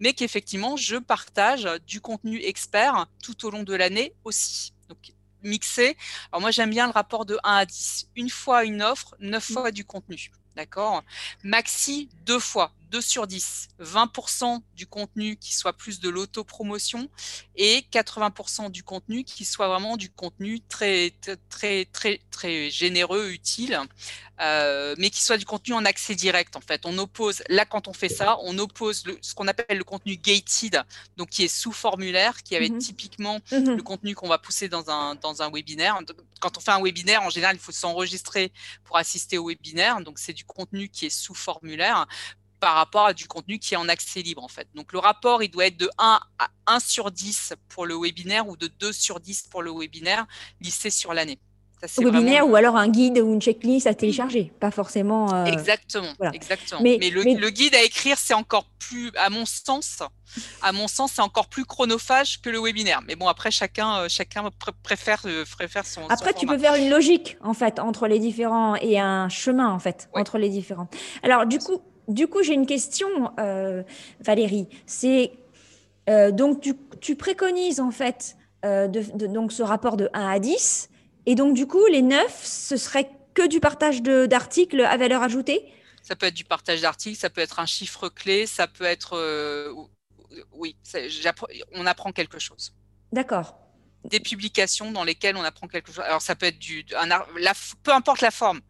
[0.00, 4.74] mais qu'effectivement, je partage du contenu expert tout au long de l'année aussi.
[4.88, 5.96] Donc mixé.
[6.32, 8.08] Alors moi, j'aime bien le rapport de 1 à 10.
[8.16, 9.52] Une fois une offre, 9 mmh.
[9.52, 10.30] fois du contenu.
[10.56, 11.02] D'accord?
[11.42, 13.70] Maxi, deux fois, 2 sur 10.
[13.80, 17.08] 20% du contenu qui soit plus de l'autopromotion
[17.56, 21.12] et 80% du contenu qui soit vraiment du contenu très,
[21.48, 23.80] très, très, très généreux, utile,
[24.40, 26.54] euh, mais qui soit du contenu en accès direct.
[26.54, 29.84] En fait, on oppose, là, quand on fait ça, on oppose ce qu'on appelle le
[29.84, 30.80] contenu gated,
[31.16, 34.68] donc qui est sous formulaire, qui avait mmh typiquement mmh le contenu qu'on va pousser
[34.68, 35.98] dans un, dans un webinaire.
[36.40, 38.52] Quand on fait un webinaire, en général, il faut s'enregistrer
[38.84, 40.00] pour assister au webinaire.
[40.00, 42.06] Donc, c'est du contenu qui est sous formulaire
[42.64, 44.66] par rapport à du contenu qui est en accès libre en fait.
[44.74, 48.48] Donc le rapport, il doit être de 1 à 1 sur 10 pour le webinaire
[48.48, 50.26] ou de 2 sur 10 pour le webinaire
[50.62, 51.38] lissé sur l'année.
[51.98, 55.30] webinaire ou alors un guide ou une checklist à télécharger, pas forcément.
[55.34, 56.80] Euh, exactement, exactement.
[56.80, 60.02] Mais, le, guide à écrire, c'est encore plus, à mon sens,
[60.62, 63.02] à mon sens, c'est encore plus chronophage que le webinaire.
[63.06, 64.48] Mais bon, après, chacun, euh, chacun
[64.82, 66.08] préfère, euh, préfère son.
[66.08, 69.78] Après, tu peux faire une logique en fait entre les différents et un chemin en
[69.78, 70.88] fait entre les différents.
[71.22, 73.82] Alors du coup, du coup, j'ai une question, euh,
[74.20, 74.68] Valérie.
[74.86, 75.32] C'est
[76.08, 76.62] euh, donc
[77.00, 80.90] tu, préconises en fait euh, donc ce rapport de 1 à 10,
[81.26, 85.64] et donc du coup, les 9, ce serait que du partage d'articles à valeur ajoutée?
[86.02, 89.16] Ça peut être du partage d'articles, ça peut être un chiffre clé, ça peut être
[90.52, 90.76] oui,
[91.72, 92.74] on apprend quelque chose.
[93.12, 93.63] D'accord
[94.04, 96.04] des publications dans lesquelles on apprend quelque chose.
[96.04, 98.60] Alors ça peut être du, un, la, peu importe la forme.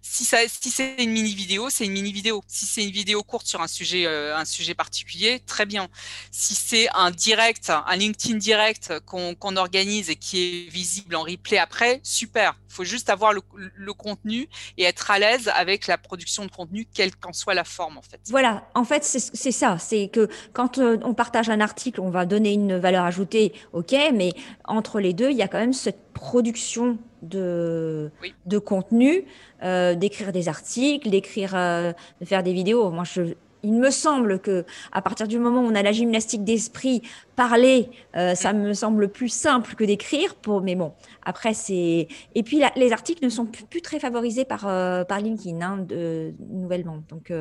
[0.00, 2.42] Si, si c'est une mini vidéo, c'est une mini vidéo.
[2.46, 5.88] Si c'est une vidéo courte sur un sujet, euh, un sujet particulier, très bien.
[6.30, 11.58] Si c'est un direct, un LinkedIn direct qu'on organise et qui est visible en replay
[11.58, 12.56] après, super.
[12.68, 16.50] Il faut juste avoir le, le, contenu et être à l'aise avec la production de
[16.50, 18.18] contenu, quelle qu'en soit la forme en fait.
[18.30, 22.24] Voilà, en fait c'est ça, c'est que quand euh, on partage un article, on va
[22.24, 24.32] donner une valeur ajoutée, ok, mais
[24.64, 28.10] en entre les deux, il y a quand même cette production de,
[28.46, 29.24] de contenu,
[29.62, 32.90] euh, d'écrire des articles, d'écrire, euh, de faire des vidéos.
[32.90, 36.42] Moi, je, il me semble que à partir du moment où on a la gymnastique
[36.42, 37.02] d'esprit,
[37.36, 40.34] parler, euh, ça me semble plus simple que d'écrire.
[40.34, 44.62] Pour, mais bon, après c'est et puis les articles ne sont plus, très favorisés par
[45.06, 47.04] par LinkedIn hein, de, nouvellement.
[47.08, 47.32] Donc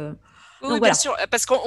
[0.62, 1.58] oui, bien sûr, parce qu'on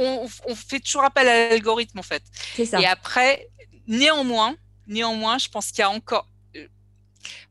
[0.47, 2.23] on fait toujours appel à l'algorithme en fait.
[2.55, 2.81] C'est ça.
[2.81, 3.49] Et après,
[3.89, 4.55] néanmoins,
[4.87, 6.69] Néanmoins, je pense qu'il y a encore euh,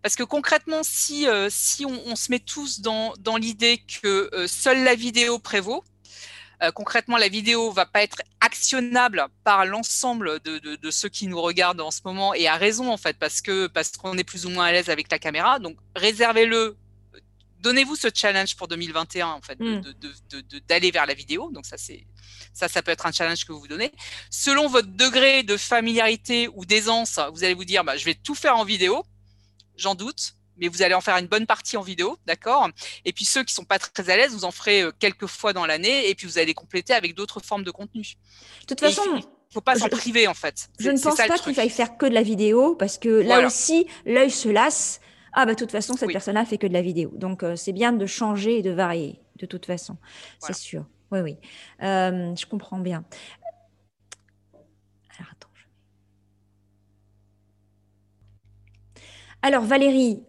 [0.02, 1.50] parce que concrètement, si, euh,
[2.06, 5.84] on, se met tous dans, l'idée que euh, seule la vidéo prévaut,
[6.76, 11.92] concrètement, la vidéo va pas être actionnable par l'ensemble de, ceux qui nous regardent en
[11.92, 14.68] ce moment, et à raison en fait, parce que parce qu'on est plus ou moins
[14.68, 15.60] à l'aise avec la caméra.
[15.60, 16.78] Donc réservez-le
[17.64, 19.82] donnez-vous ce challenge pour 2021 en fait hmm.
[20.68, 21.50] d'aller vers la vidéo.
[21.52, 22.06] Donc ça c'est
[22.54, 23.92] ça, ça peut être un challenge que vous vous donnez.
[24.30, 28.36] Selon votre degré de familiarité ou d'aisance, vous allez vous dire bah, je vais tout
[28.36, 29.04] faire en vidéo.
[29.76, 32.70] J'en doute, mais vous allez en faire une bonne partie en vidéo, d'accord?
[33.06, 35.52] Et puis ceux qui sont pas très à l'aise, vous en ferez euh, quelques fois
[35.52, 38.04] dans l'année, et puis vous allez compléter avec d'autres formes de contenu.
[38.62, 40.70] De toute façon, il faut pas s'en priver en fait.
[40.78, 43.88] Je ne pense pas qu'il faille faire que de la vidéo, parce que là aussi,
[44.06, 45.00] l'œil se lasse
[45.34, 47.12] ah bah de toute façon cette personne-là fait que de la vidéo.
[47.16, 49.98] Donc euh, c'est bien de changer et de varier de toute façon,
[50.40, 50.86] c'est sûr.
[51.12, 51.38] Oui oui,
[51.84, 53.04] euh, je comprends bien.
[55.18, 55.50] Alors attends.
[59.42, 60.24] Alors Valérie,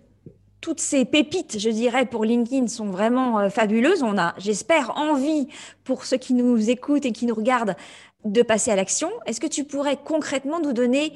[0.64, 4.02] toutes ces pépites, je dirais, pour LinkedIn sont vraiment euh, fabuleuses.
[4.02, 5.48] On a, j'espère, envie
[5.84, 7.76] pour ceux qui nous écoutent et qui nous regardent
[8.24, 9.10] de passer à l'action.
[9.26, 11.12] Est-ce que tu pourrais concrètement nous donner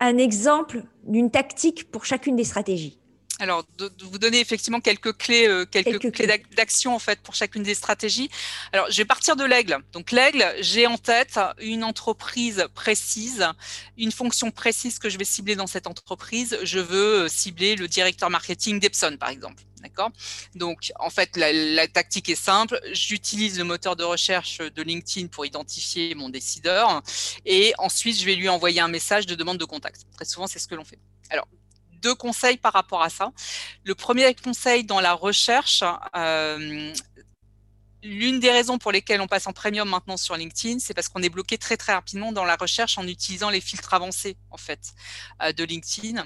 [0.00, 2.98] un exemple d'une tactique pour chacune des stratégies
[3.38, 7.62] alors, de, vous donner effectivement quelques clés, euh, quelques, clés, d'action en fait pour chacune
[7.62, 8.30] des stratégies.
[8.72, 9.78] Alors, je vais partir de l'aigle.
[9.92, 13.46] Donc, l'aigle, j'ai en tête une entreprise précise,
[13.98, 16.58] une fonction précise que je vais cibler dans cette entreprise.
[16.62, 19.62] Je veux euh, cibler le directeur marketing d'Epson, par exemple.
[19.82, 20.10] D'accord?
[20.54, 22.80] Donc, en fait, la, la, tactique est simple.
[22.92, 27.02] J'utilise le moteur de recherche de LinkedIn pour identifier mon décideur
[27.44, 30.06] et ensuite, je vais lui envoyer un message de demande de contact.
[30.14, 30.98] Très souvent, c'est ce que l'on fait.
[31.28, 31.46] Alors,
[32.06, 33.32] deux conseils par rapport à ça.
[33.82, 35.82] Le premier conseil dans la recherche,
[36.14, 36.94] euh,
[38.04, 41.22] l'une des raisons pour lesquelles on passe en premium maintenant sur LinkedIn, c'est parce qu'on
[41.24, 44.94] est bloqué très très rapidement dans la recherche en utilisant les filtres avancés en fait
[45.42, 46.24] euh, de LinkedIn.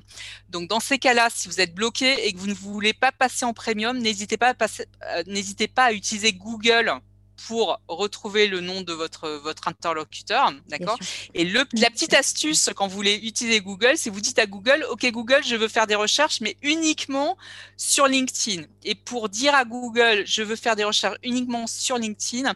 [0.50, 3.46] Donc dans ces cas-là, si vous êtes bloqué et que vous ne voulez pas passer
[3.46, 7.00] en premium, n'hésitez pas euh, n'hésitez pas à utiliser Google
[7.46, 10.52] pour retrouver le nom de votre, votre interlocuteur.
[10.68, 10.98] D'accord?
[11.34, 14.84] Et le, la petite astuce quand vous voulez utiliser Google, c'est vous dites à Google,
[14.90, 17.36] OK Google, je veux faire des recherches, mais uniquement
[17.76, 18.64] sur LinkedIn.
[18.84, 22.52] Et pour dire à Google, je veux faire des recherches uniquement sur LinkedIn,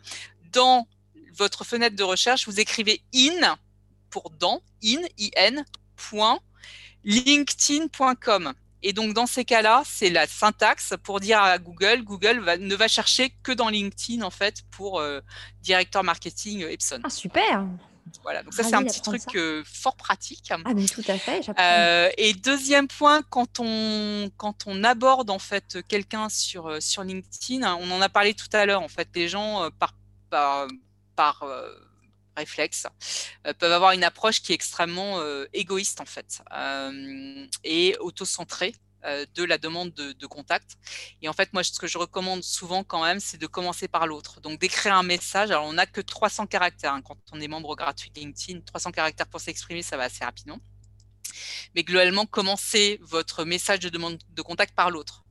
[0.53, 0.87] dans
[1.37, 3.57] votre fenêtre de recherche, vous écrivez in
[4.11, 5.01] pour dans, in,
[5.37, 5.65] in,
[5.97, 6.39] point,
[7.05, 8.55] linkedin.com.
[8.87, 12.75] Et donc, dans ces cas-là, c'est la syntaxe pour dire à Google, Google va, ne
[12.75, 15.21] va chercher que dans LinkedIn, en fait, pour euh,
[15.63, 17.01] directeur marketing euh, Epson.
[17.03, 17.67] Ah, super
[18.23, 20.53] voilà, donc ça c'est un petit truc euh, fort pratique.
[20.53, 21.51] Ah mais tout à fait.
[21.59, 27.67] Euh, et deuxième point, quand on quand on aborde en fait quelqu'un sur sur LinkedIn,
[27.75, 28.83] on en a parlé tout à l'heure.
[28.83, 29.95] En fait, les gens par
[30.29, 30.69] par,
[31.17, 31.45] par
[32.37, 32.87] réflexes,
[33.47, 38.75] euh, peuvent avoir une approche qui est extrêmement euh, égoïste en fait euh, et auto-centrée
[39.35, 40.79] de la demande de, contact.
[41.21, 44.07] Et en fait, moi, ce que je recommande souvent quand même, c'est de commencer par
[44.07, 44.41] l'autre.
[44.41, 45.51] Donc, d'écrire un message.
[45.51, 48.61] Alors, on n'a que 300 caractères hein, quand on est membre gratuit LinkedIn.
[48.61, 50.59] 300 caractères pour s'exprimer, ça va assez rapidement.
[51.75, 55.24] Mais globalement, commencez votre message de demande de contact par l'autre.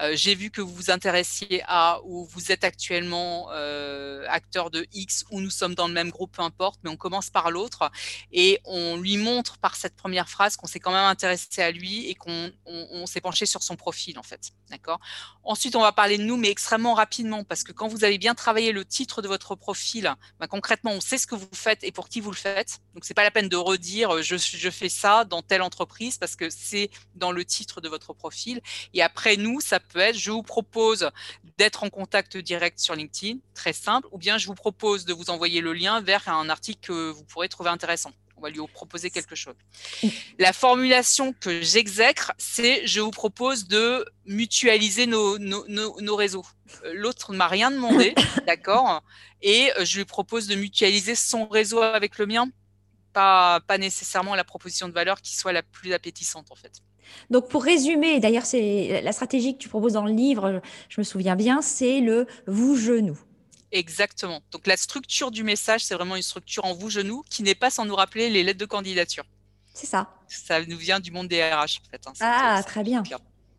[0.00, 4.86] Euh, j'ai vu que vous vous intéressiez à ou vous êtes actuellement euh, acteur de
[4.92, 7.90] X ou nous sommes dans le même groupe, peu importe, mais on commence par l'autre
[8.32, 12.08] et on lui montre par cette première phrase qu'on s'est quand même intéressé à lui
[12.08, 14.52] et qu'on on, s'est penché sur son profil en fait.
[14.70, 15.00] D'accord?
[15.42, 18.34] Ensuite, on va parler de nous, mais extrêmement rapidement parce que quand vous avez bien
[18.34, 21.92] travaillé le titre de votre profil, ben, concrètement, on sait ce que vous faites et
[21.92, 22.80] pour qui vous le faites.
[22.94, 26.50] Donc, c'est pas la peine de redire je fais ça dans telle entreprise parce que
[26.50, 28.60] c'est dans le titre de votre profil.
[28.94, 31.10] Et après, nous, ça peut être, je vous propose
[31.58, 35.30] d'être en contact direct sur LinkedIn, très simple, ou bien je vous propose de vous
[35.30, 38.12] envoyer le lien vers un article que vous pourrez trouver intéressant.
[38.36, 39.56] On va lui proposer quelque chose.
[40.38, 46.46] La formulation que j'exècre, c'est je vous propose de mutualiser nos, nos, réseaux.
[46.84, 48.14] Euh, l'autre ne m'a rien demandé,
[48.46, 49.02] d'accord
[49.42, 52.48] Et je lui propose de mutualiser son réseau avec le mien.
[53.12, 56.82] Pas, pas nécessairement la proposition de valeur qui soit la plus appétissante, en fait.
[57.30, 61.04] Donc, pour résumer, d'ailleurs, c'est la stratégie que tu proposes dans le livre, je me
[61.04, 63.18] souviens bien, c'est le vous genou.
[63.70, 64.40] Exactement.
[64.50, 67.70] Donc, la structure du message, c'est vraiment une structure en vous genou qui n'est pas
[67.70, 69.24] sans nous rappeler les lettres de candidature.
[69.74, 70.10] C'est ça.
[70.28, 72.06] Ça nous vient du monde des RH, en fait.
[72.06, 72.12] Hein.
[72.20, 73.02] ah, très bien.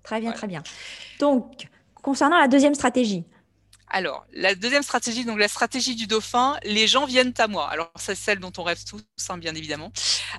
[0.03, 0.63] Très bien, très bien.
[1.19, 1.67] Donc,
[2.01, 3.23] concernant la deuxième stratégie,
[3.89, 7.67] alors, la deuxième stratégie, donc la stratégie du dauphin, les gens viennent à moi.
[7.69, 9.91] Alors, c'est celle dont on rêve tous, hein, bien évidemment.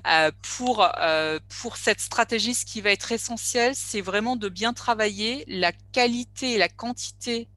[0.07, 4.73] Euh, pour, euh, pour cette stratégie, ce qui va être essentiel, c'est vraiment de bien
[4.73, 7.49] travailler la qualité et la quantité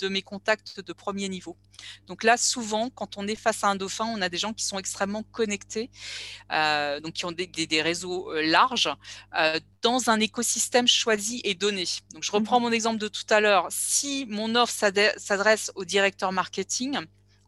[0.00, 1.56] de mes contacts de premier niveau.
[2.06, 4.64] Donc là, souvent, quand on est face à un dauphin, on a des gens qui
[4.64, 5.90] sont extrêmement connectés,
[6.52, 8.90] euh, donc qui ont des, réseaux euh, larges,
[9.36, 11.84] euh, dans un écosystème choisi et donné.
[12.14, 13.68] Donc je reprends mmh mon exemple de tout à l'heure.
[13.70, 14.74] Si mon offre
[15.16, 16.98] s'adresse au directeur marketing,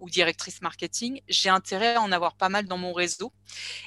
[0.00, 3.32] ou directrice marketing, j'ai intérêt à en avoir pas mal dans mon réseau.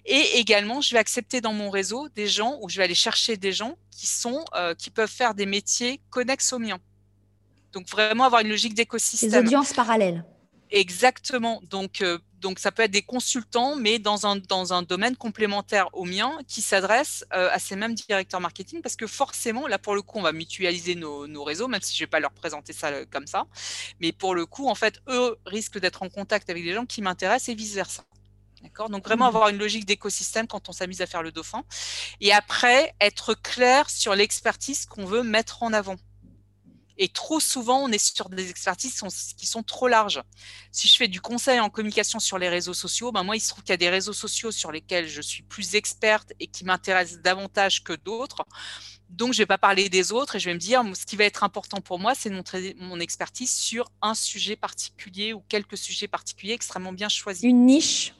[0.05, 3.35] Et également, je vais accepter dans mon réseau des gens ou je vais aller chercher
[3.35, 4.45] des gens qui sont
[4.77, 6.79] qui peuvent faire des métiers connexes aux miens.
[7.75, 9.29] Donc vraiment avoir une logique d'écosystème.
[9.29, 10.23] Des audiences parallèles.
[10.71, 11.61] Exactement.
[11.69, 15.89] Donc, euh, donc ça peut être des consultants, mais dans un, dans un domaine complémentaire
[15.93, 19.93] au mien qui s'adresse euh, à ces mêmes directeurs marketing parce que forcément, là pour
[19.93, 22.31] le coup, on va mutualiser nos, nos réseaux, même si je ne vais pas leur
[22.31, 23.45] présenter ça euh, comme ça.
[23.99, 27.01] Mais pour le coup, en fait, eux risquent d'être en contact avec des gens qui
[27.01, 28.03] m'intéressent et vice-versa.
[28.63, 28.89] D'accord?
[28.89, 29.35] Donc vraiment mmh.
[29.35, 31.63] avoir une logique d'écosystème quand on s'amuse à faire le dauphin.
[32.21, 35.97] Et après, être clair sur l'expertise qu'on veut mettre en avant.
[36.97, 39.01] Et trop souvent, on est sur des expertises
[39.37, 40.21] qui sont trop larges.
[40.71, 43.49] Si je fais du conseil en communication sur les réseaux sociaux, ben moi, il se
[43.49, 46.63] trouve qu'il y a des réseaux sociaux sur lesquels je suis plus experte et qui
[46.63, 48.45] m'intéressent davantage que d'autres.
[49.09, 51.15] Donc, je ne vais pas parler des autres et je vais me dire, ce qui
[51.15, 55.41] va être important pour moi, c'est de montrer mon expertise sur un sujet particulier ou
[55.49, 57.43] quelques sujets particuliers extrêmement bien choisis.
[57.43, 58.13] Une niche?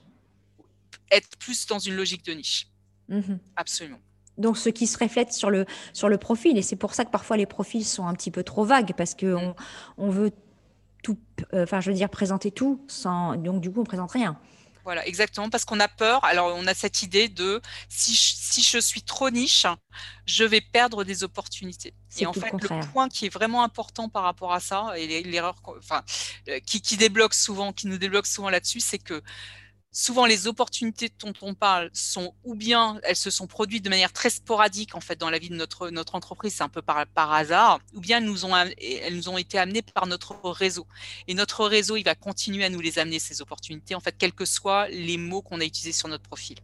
[1.11, 2.67] Être plus dans une logique de niche.
[3.07, 3.99] Mmh Absolument.
[4.37, 6.57] Donc, ce qui se reflète sur le, sur le profil.
[6.57, 9.15] Et c'est pour ça que parfois les profils sont un petit peu trop vagues parce
[9.15, 9.55] qu'on mm.
[9.97, 10.31] on veut
[11.03, 11.17] tout,
[11.53, 13.35] euh, enfin, je veux dire, présenter tout sans.
[13.35, 14.39] Donc, du coup, on présente rien.
[14.83, 16.23] Voilà, exactement, parce qu'on a peur.
[16.25, 17.59] Alors, on a cette idée de
[17.89, 19.65] si je, si je suis trop niche,
[20.27, 21.95] je vais perdre des opportunités.
[22.19, 25.55] Et en fait, le, point qui est vraiment important par rapport à ça, et l'erreur
[25.65, 26.03] enfin,
[26.49, 29.23] euh, qui, qui débloque souvent, qui nous débloque souvent là-dessus, c'est que
[29.95, 34.11] souvent les opportunités dont on parle sont ou bien elles se sont produites de manière
[34.11, 37.31] très sporadique en fait dans la vie de notre entreprise, c'est un peu par, par
[37.31, 40.85] hasard, ou bien elles nous ont elles nous ont été amenées par notre réseau.
[41.29, 44.33] Et notre réseau, il va continuer à nous les amener ces opportunités en fait, quels
[44.33, 46.57] que soient les mots qu'on a utilisés sur notre profil.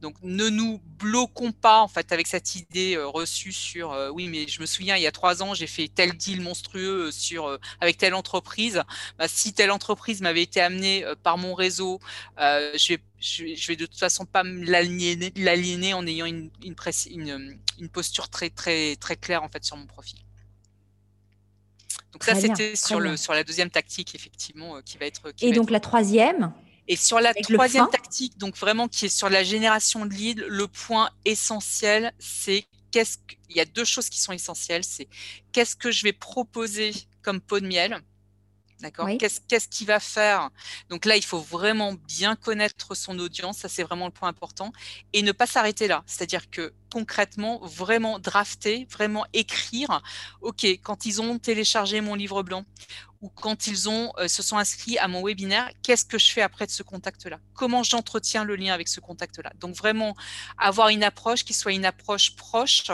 [0.00, 4.28] Donc ne nous bloquons pas en fait avec cette idée euh, reçue sur euh, oui
[4.28, 7.10] mais je me souviens il y a trois ans j'ai fait tel deal monstrueux euh,
[7.10, 8.82] sur avec telle entreprise.
[9.18, 12.00] Bah, si telle entreprise m'avait été amenée par mon réseau,
[12.38, 18.28] je vais je vais, de toute façon pas l'aliéner en ayant une, une, une, posture
[18.28, 20.20] très très très claire en fait sur mon profil.
[22.12, 25.32] Donc ça c'était sur le sur la deuxième tactique effectivement qui va être.
[25.40, 26.52] Et donc la troisième.
[26.88, 30.66] Et sur la troisième tactique, donc vraiment qui est sur la génération de leads, le
[30.66, 35.08] point essentiel, c'est qu'est-ce qu'il y a deux choses qui sont essentielles, c'est
[35.52, 36.92] qu'est-ce que je vais proposer
[37.22, 38.00] comme pot de miel
[38.80, 40.50] D'accord Qu'est-ce qu'est-ce qu'il va faire?
[40.88, 44.72] Donc là, il faut vraiment bien connaître son audience, ça c'est vraiment le point important,
[45.12, 46.04] et ne pas s'arrêter là.
[46.06, 50.00] C'est-à-dire que concrètement, vraiment drafter, vraiment écrire,
[50.42, 52.64] OK, quand ils ont téléchargé mon livre blanc,
[53.20, 56.42] ou quand ils ont, euh, se sont inscrits à mon webinaire, qu'est-ce que je fais
[56.42, 57.38] après de ce contact-là?
[57.54, 59.52] Comment j'entretiens le lien avec ce contact-là?
[59.58, 60.16] Donc vraiment
[60.56, 62.84] avoir une approche qui soit une approche proche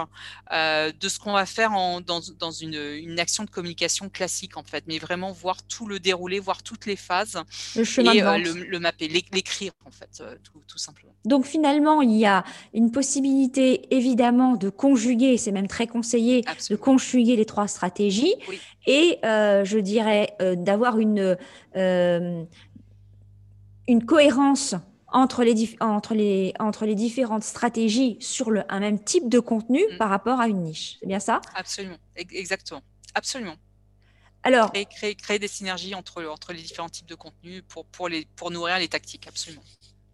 [0.52, 4.56] euh, de ce qu'on va faire en, dans, dans une, une, action de communication classique
[4.56, 7.38] en fait, mais vraiment voir tout le déroulé, voir toutes les phases
[7.76, 11.12] le chemin et euh, le, le, mapper, l'écrire en fait, tout, tout, simplement.
[11.24, 16.76] Donc finalement, il y a une possibilité évidemment de conjuguer, c'est même très conseillé, de
[16.76, 18.34] conjuguer les trois stratégies.
[18.48, 21.36] Oui et euh, je dirais euh, d'avoir une,
[21.76, 22.44] euh,
[23.88, 24.74] une cohérence
[25.08, 29.84] entre les, entre, les, entre les différentes stratégies sur le, un même type de contenu
[29.92, 29.98] mm.
[29.98, 30.96] par rapport à une niche.
[31.00, 31.40] C'est bien ça?
[31.54, 32.82] Absolument, exactement.
[33.14, 33.54] Absolument.
[34.42, 38.26] Alors, créer, créer, des synergies entre, entre les différents types de contenus pour, pour, les,
[38.36, 39.62] pour nourrir les tactiques, absolument.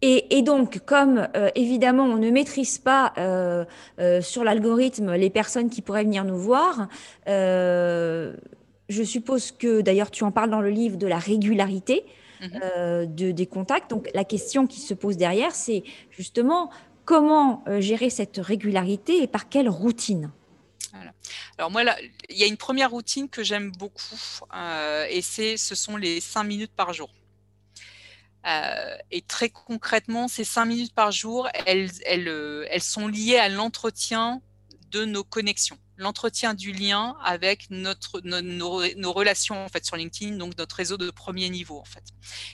[0.03, 3.65] Et, donc, comme évidemment, on ne maîtrise pas euh,
[3.99, 6.87] euh, sur l'algorithme les personnes qui pourraient venir nous voir,
[8.91, 12.05] je suppose que, d'ailleurs, tu en parles dans le livre de la régularité
[12.41, 12.59] mhm.
[12.63, 13.89] euh, de, des contacts.
[13.89, 16.69] Donc, la question qui se pose derrière, c'est justement
[17.05, 20.31] comment euh, gérer cette régularité et par quelle routine?
[21.57, 21.83] Alors moi,
[22.29, 24.19] il y a une première routine que j'aime beaucoup
[24.53, 27.09] euh, et c'est, ce sont les cinq minutes par jour.
[29.11, 34.41] et très concrètement, ces cinq minutes par jour, elles, elles, elles sont liées à l'entretien
[34.89, 40.57] de nos connexions l'entretien du lien avec notre, nos, relations en fait sur LinkedIn, donc
[40.57, 42.03] notre réseau de premier niveau en fait.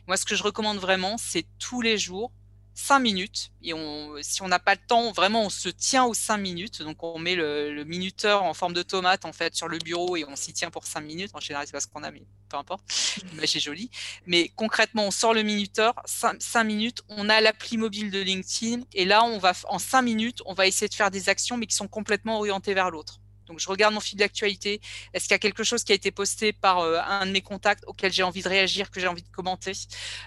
[0.08, 2.32] Moi, ce que je recommande vraiment, c'est tous les jours
[2.78, 3.52] cinq minutes.
[3.64, 6.82] Et on, si on n'a pas le temps, vraiment, on se tient aux cinq minutes.
[6.84, 10.26] Donc, on met le, minuteur en forme de tomate, en fait, sur le bureau et
[10.26, 11.32] on s'y tient pour cinq minutes.
[11.34, 12.84] En général, c'est pas ce qu'on a, mais peu importe.
[13.32, 13.90] L'image est jolie.
[14.28, 18.84] Mais concrètement, on sort le minuteur, cinq, minutes, on a l'appli mobile de LinkedIn.
[18.94, 21.66] Et là, on va, en cinq minutes, on va essayer de faire des actions, mais
[21.66, 23.20] qui sont complètement orientées vers l'autre.
[23.48, 24.82] Donc, je regarde mon fil d'actualité.
[25.14, 27.42] Est-ce qu'il y a quelque chose qui a été posté par euh, un de mes
[27.42, 29.72] contacts auquel j'ai envie de réagir, que j'ai envie de commenter?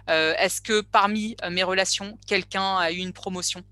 [0.09, 3.63] Euh, Est-ce que parmi euh, mes relations, quelqu'un a eu une promotion?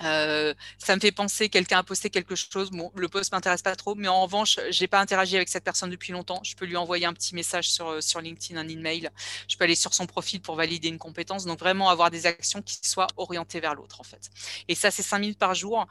[0.00, 2.70] Ça me fait penser quelqu'un a posté quelque chose.
[2.70, 5.88] Bon, le post m'intéresse pas trop, mais en revanche, j'ai pas interagi avec cette personne
[5.88, 6.40] depuis longtemps.
[6.42, 9.08] Je peux lui envoyer un petit message sur sur LinkedIn, un email.
[9.48, 11.46] Je peux aller sur son profil pour valider une compétence.
[11.46, 14.30] Donc vraiment avoir des actions qui soient orientées vers l'autre en fait.
[14.68, 15.86] Et ça, c'est cinq minutes par jour.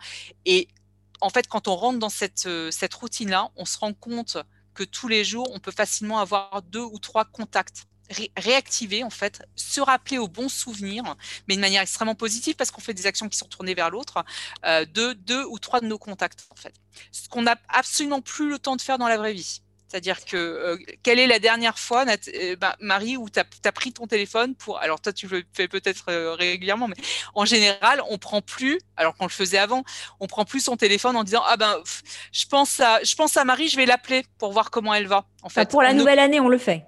[0.45, 0.67] Et
[1.23, 4.37] en fait, quand on rentre dans cette, euh, cette routine-là, on se rend compte
[4.73, 7.87] que tous les jours, on peut facilement avoir deux ou trois contacts
[8.37, 11.15] réactiver en fait, se rappeler aux bons souvenirs,
[11.47, 14.23] mais de manière extrêmement positive parce qu'on fait des actions qui sont tournées vers l'autre,
[14.65, 16.73] euh, de deux ou trois de nos contacts en fait.
[17.11, 19.61] Ce qu'on n'a absolument plus le temps de faire dans la vraie vie.
[19.93, 23.93] C'est-à-dire que euh, quelle est la dernière fois, euh, bah, Marie, où tu as, pris
[23.93, 24.79] ton téléphone pour.
[24.79, 26.95] Alors, toi, tu le fais peut-être euh, régulièrement, mais
[27.35, 29.83] en général, on prend plus, alors qu'on le faisait avant,
[30.19, 31.77] on prend plus son téléphone en disant Ah ben,
[32.31, 35.25] je pense à, je pense à Marie, je vais l'appeler pour voir comment elle va.
[35.43, 36.83] En fait, pour la nouvelle année, on le fait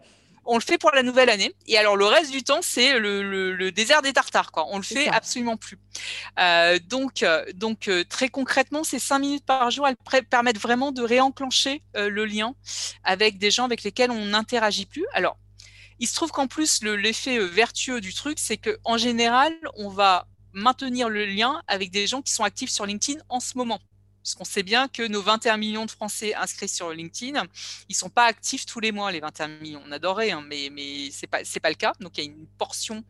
[0.45, 1.53] on le fait pour la nouvelle année.
[1.67, 4.51] Et alors le reste du temps, c'est le, désert des tartares.
[4.51, 4.65] Quoi.
[4.69, 5.77] On le fait absolument plus.
[6.39, 10.91] Euh, donc, euh, donc euh, très concrètement, ces cinq minutes par jour, elles permettent vraiment
[10.91, 12.55] de réenclencher le lien
[13.03, 15.05] avec des gens avec lesquels on n'interagit plus.
[15.13, 15.37] Alors,
[15.99, 20.27] il se trouve qu'en plus, l'effet vertueux du truc, c'est que en général, on va
[20.53, 23.79] maintenir le lien avec des gens qui sont actifs sur LinkedIn en ce moment.
[24.25, 27.43] Puisqu'on sait bien que nos 21 millions de Français inscrits sur LinkedIn,
[27.89, 29.83] ils sont pas actifs tous les mois, les 21 millions.
[29.85, 31.93] On adorait, hein, mais, mais ce n'est pas, pas le cas.
[31.99, 33.03] Donc, il y a une portion,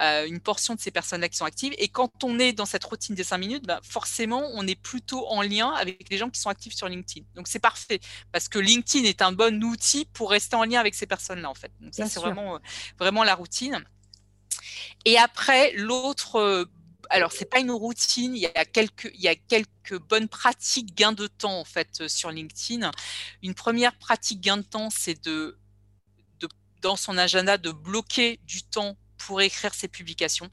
[0.00, 1.74] euh, une portion de ces personnes-là qui sont actives.
[1.78, 5.26] Et quand on est dans cette routine des 5 minutes, bah, forcément, on est plutôt
[5.26, 7.26] en lien avec les gens qui sont actifs sur LinkedIn.
[7.34, 7.98] Donc, c'est parfait,
[8.30, 11.54] parce que LinkedIn est un bon outil pour rester en lien avec ces personnes-là, en
[11.54, 11.72] fait.
[11.80, 12.60] Donc, ça, c'est vraiment,
[13.00, 13.84] vraiment la routine.
[15.04, 16.66] Et après, l'autre euh,
[17.12, 21.64] alors c'est pas une routine, il y a quelques, bonnes pratiques gain de temps en
[21.64, 22.90] fait euh, sur LinkedIn.
[23.42, 25.58] Une première pratique gain de temps, c'est de,
[26.80, 30.50] dans son agenda de bloquer du temps pour écrire ses publications.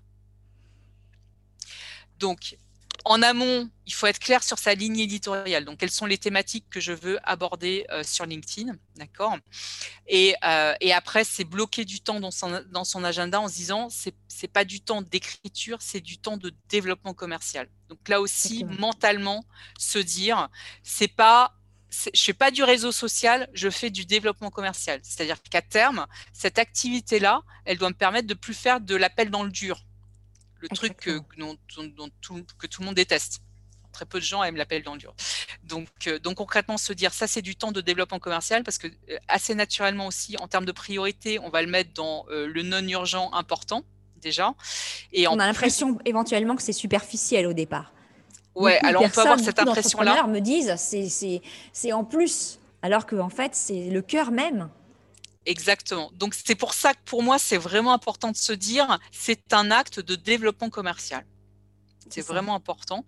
[2.20, 2.57] Donc
[3.06, 5.66] en amont, il faut être clair sur sa ligne éditoriale.
[5.66, 9.38] Donc, quelles sont les thématiques que je veux aborder euh, sur LinkedIn, d'accord?
[10.08, 13.56] Et, euh, et, après, c'est bloquer du temps dans son, dans son agenda en se
[13.56, 17.68] disant, c'est c'est pas du temps d'écriture, c'est du temps de développement commercial.
[17.89, 19.43] Donc là aussi, mentalement,
[19.78, 20.47] se dire,
[20.82, 21.54] c'est pas
[22.14, 25.00] je fais pas du réseau social, je fais du développement commercial.
[25.04, 29.43] C'est-à-dire qu'à terme, cette activité-là, elle doit me permettre de plus faire de l'appel dans
[29.43, 29.84] le dur
[30.60, 31.57] le truc que, dont,
[32.22, 33.41] tout, que tout le monde déteste.
[33.91, 35.16] Très peu de gens aiment l'appel dans le dur.
[35.64, 38.88] Donc, euh, donc concrètement, se dire ça, c'est du temps de développement commercial parce que
[38.88, 42.62] euh, assez naturellement aussi, en termes de priorité, on va le mettre dans euh, le
[42.62, 43.84] non urgent important
[44.22, 44.53] déjà.
[45.12, 47.91] Et on a l'impression éventuellement que c'est superficiel au départ.
[48.53, 50.28] Ouais, alors on peut avoir cette impression-là.
[50.28, 54.70] me disent c'est en plus, alors qu'en en fait c'est le cœur même
[55.50, 56.12] Exactement.
[56.14, 59.72] Donc c'est pour ça que pour moi, c'est vraiment important de se dire, c'est un
[59.72, 61.26] acte de développement commercial.
[62.12, 63.04] C'est vraiment important.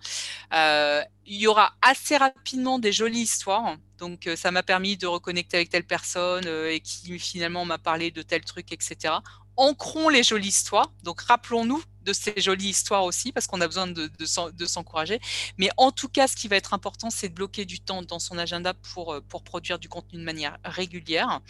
[0.52, 3.78] Euh, il y aura assez rapidement des jolies histoires.
[4.00, 7.78] Donc euh, ça m'a permis de reconnecter avec telle personne euh, et qui finalement m'a
[7.78, 9.14] parlé de tel truc, etc
[9.58, 10.92] ancrons les jolies histoires.
[11.04, 15.20] Donc, rappelons-nous de ces jolies histoires aussi, parce qu'on a besoin de, de, s'encourager.
[15.58, 18.20] Mais en tout cas, ce qui va être important, c'est de bloquer du temps dans
[18.20, 21.42] son agenda pour, euh, pour produire du contenu de manière régulière.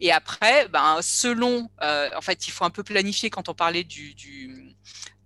[0.00, 3.84] Et après, ben, selon, euh, en fait, il faut un peu planifier quand on parlait
[3.84, 4.76] du, du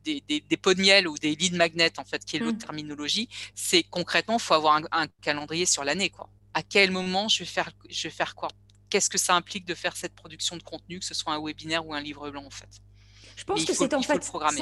[0.04, 2.56] des, des, des, pots de miel ou des lead magnets, en fait, qui est l'autre
[2.56, 2.60] mmh.
[2.60, 6.28] terminologie, c'est concrètement, il faut avoir un, un calendrier sur l'année, quoi.
[6.54, 8.48] À quel moment je vais faire, je vais faire quoi?
[8.88, 11.86] Qu'est-ce que ça implique de faire cette production de contenu, que ce soit un webinaire
[11.86, 12.68] ou un livre blanc en fait?
[13.40, 14.18] Je pense que c'est en fait.
[14.20, 14.60] programmer.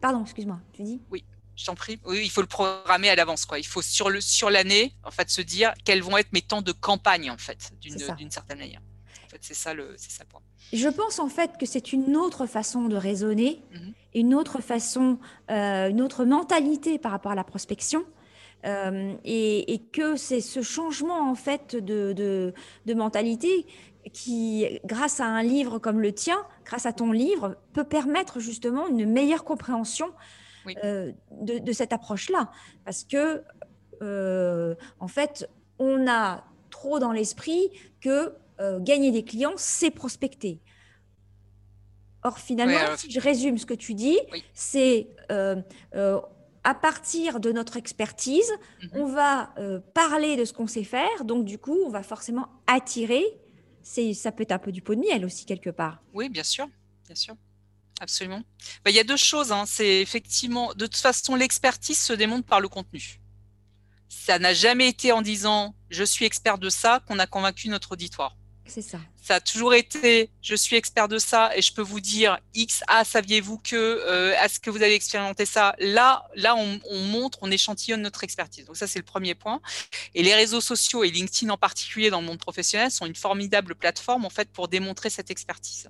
[0.00, 1.02] Pardon, excuse-moi, tu dis?
[1.10, 1.22] Oui,
[1.54, 2.00] je t'en prie.
[2.06, 3.44] Oui, il faut le programmer à l'avance.
[3.44, 3.58] Quoi.
[3.58, 6.62] Il faut sur le sur l'année, en fait, se dire quels vont être mes temps
[6.62, 8.80] de campagne, en fait, d'une certaine manière.
[9.26, 10.40] En fait, c'est ça le c'est ça le point.
[10.72, 15.18] Je pense en fait que c'est une autre façon de raisonner, mmh une autre façon,
[15.50, 18.02] euh, une autre mentalité par rapport à la prospection.
[18.64, 22.54] Euh, et, que c'est ce changement en fait de,
[22.86, 23.66] mentalité
[24.12, 28.86] qui, grâce à un livre comme le tien, grâce à ton livre, peut permettre justement
[28.88, 30.10] une meilleure compréhension
[30.84, 32.50] euh, de, cette approche-là.
[32.84, 33.42] Parce que,
[34.02, 35.48] euh, en fait,
[35.78, 38.34] on a trop dans l'esprit que
[38.80, 40.60] gagner des clients, c'est prospecter.
[42.22, 44.18] Or, finalement, si je résume ce que tu dis,
[44.54, 45.08] c'est
[46.66, 48.50] à partir de notre expertise,
[48.82, 48.90] mhm.
[48.94, 51.24] on va euh, parler de ce qu'on sait faire.
[51.24, 53.24] Donc, du coup, on va forcément attirer.
[54.14, 56.02] Ça peut être un peu du pot de miel aussi, quelque part.
[56.12, 56.68] Oui, bien sûr.
[57.06, 57.36] Bien sûr.
[58.00, 58.42] Absolument.
[58.84, 59.52] Bah, il y a deux choses.
[59.52, 59.64] Hein.
[59.66, 63.20] C'est effectivement, de toute façon, l'expertise se démontre par le contenu.
[64.08, 67.92] Ça n'a jamais été en disant je suis expert de ça qu'on a convaincu notre
[67.92, 68.36] auditoire.
[68.66, 68.98] C'est ça.
[69.22, 72.82] Ça a toujours été, je suis expert de ça et je peux vous dire X,
[72.88, 75.74] ah, saviez-vous que, euh, est-ce que vous avez expérimenté ça?
[75.78, 78.66] Là, là, on, montre, on échantillonne notre expertise.
[78.66, 79.60] Donc ça, c'est le premier point.
[80.14, 83.74] Et les réseaux sociaux et LinkedIn en particulier dans le monde professionnel sont une formidable
[83.74, 85.88] plateforme en fait pour démontrer cette expertise.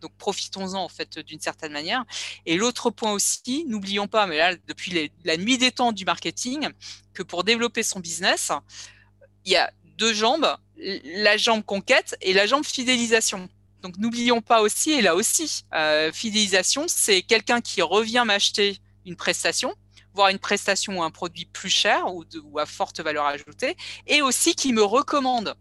[0.00, 2.04] Donc profitons-en en fait d'une certaine manière.
[2.44, 6.68] Et l'autre point aussi, n'oublions pas, mais là depuis la nuit des temps du marketing,
[7.14, 8.52] que pour développer son business,
[9.44, 13.48] il y a deux jambes, la jambe conquête et la jambe fidélisation.
[13.82, 19.16] Donc n'oublions pas aussi, et là aussi, euh, fidélisation, c'est quelqu'un qui revient m'acheter une
[19.16, 19.74] prestation,
[20.14, 23.76] voire une prestation ou un produit plus cher ou, ou, à forte valeur ajoutée,
[24.06, 25.54] et aussi qui me recommande.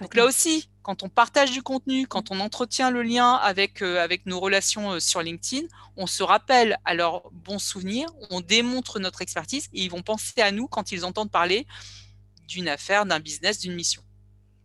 [0.00, 4.02] Donc là aussi, quand on partage du contenu, quand on entretient le lien avec, euh,
[4.02, 5.66] avec nos relations euh, sur LinkedIn,
[5.96, 10.40] on se rappelle à leurs bons souvenirs, on démontre notre expertise et ils vont penser
[10.40, 11.66] à nous quand ils entendent parler
[12.50, 14.02] d'une affaire, d'un business, d'une mission.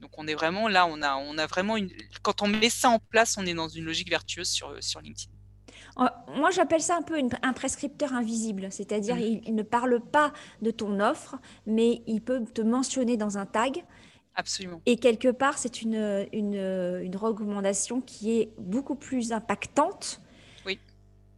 [0.02, 1.90] Donc on est vraiment là, on a, on a vraiment une.
[2.22, 5.32] Quand on met ça en place, on est dans une logique vertueuse sur, sur LinkedIn.
[5.98, 9.42] Moi, j'appelle ça un peu un prescripteur invisible, c'est-à-dire mmh.
[9.46, 13.84] il, ne parle pas de ton offre, mais il peut te mentionner dans un tag.
[14.36, 14.82] Absolument.
[14.86, 16.56] Et quelque part, c'est une, une,
[17.02, 20.20] une, recommandation qui est beaucoup plus impactante
[20.66, 20.78] oui.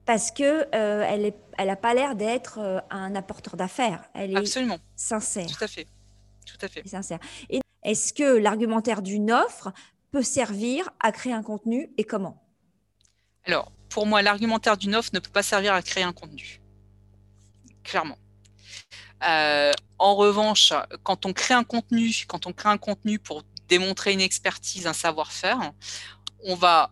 [0.06, 4.04] parce que euh, elle est, elle a pas l'air d'être euh, un apporteur d'affaires.
[4.16, 4.80] Elle est Absolument.
[4.96, 5.46] sincère.
[5.46, 5.88] Tout à fait.
[6.48, 6.88] Tout à fait.
[6.88, 7.20] sincère.
[7.50, 9.72] Et est-ce que l'argumentaire d'une offre
[10.12, 12.44] peut servir à créer un contenu et comment?
[13.46, 16.62] Alors, pour moi, l'argumentaire d'une offre ne peut pas servir à créer un contenu.
[17.84, 18.18] Clairement.
[19.28, 20.74] Euh, en revanche,
[21.04, 24.94] quand on crée un contenu, quand on crée un contenu pour démontrer une expertise, un
[24.94, 25.74] savoir-faire,
[26.44, 26.92] on va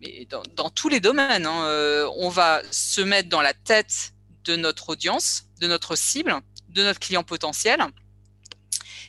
[0.00, 4.12] mais dans, tous les domaines, hein, euh, on va se mettre dans la tête
[4.44, 6.34] de notre audience, de notre cible,
[6.68, 7.80] de notre client potentiel,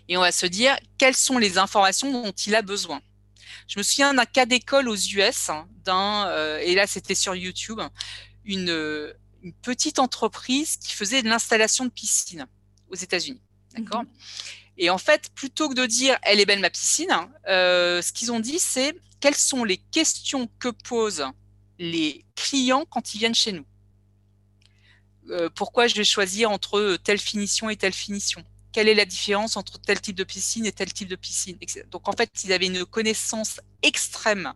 [0.10, 3.02] et on va se dire quelles sont les informations dont il a besoin?
[3.68, 7.36] Je me souviens d'un cas d'école aux US, hein, d'un, euh, et là c'était sur
[7.36, 7.82] YouTube,
[8.46, 9.14] une,
[9.62, 12.48] petite entreprise qui faisait de l'installation de piscine
[12.90, 13.42] aux États-Unis.
[13.78, 14.04] D'accord?
[14.04, 14.10] Mhm.
[14.78, 17.16] Et en fait, plutôt que de dire elle est belle ma piscine,
[17.48, 21.26] euh, ce qu'ils ont dit c'est quelles sont les questions que posent
[21.80, 23.66] les clients quand ils viennent chez nous?
[25.30, 28.44] Euh, Pourquoi je vais choisir entre telle finition et telle finition?
[28.72, 31.58] Quelle est la différence entre tel type de piscine et tel type de piscine
[31.90, 34.54] Donc en fait, ils avaient une connaissance extrême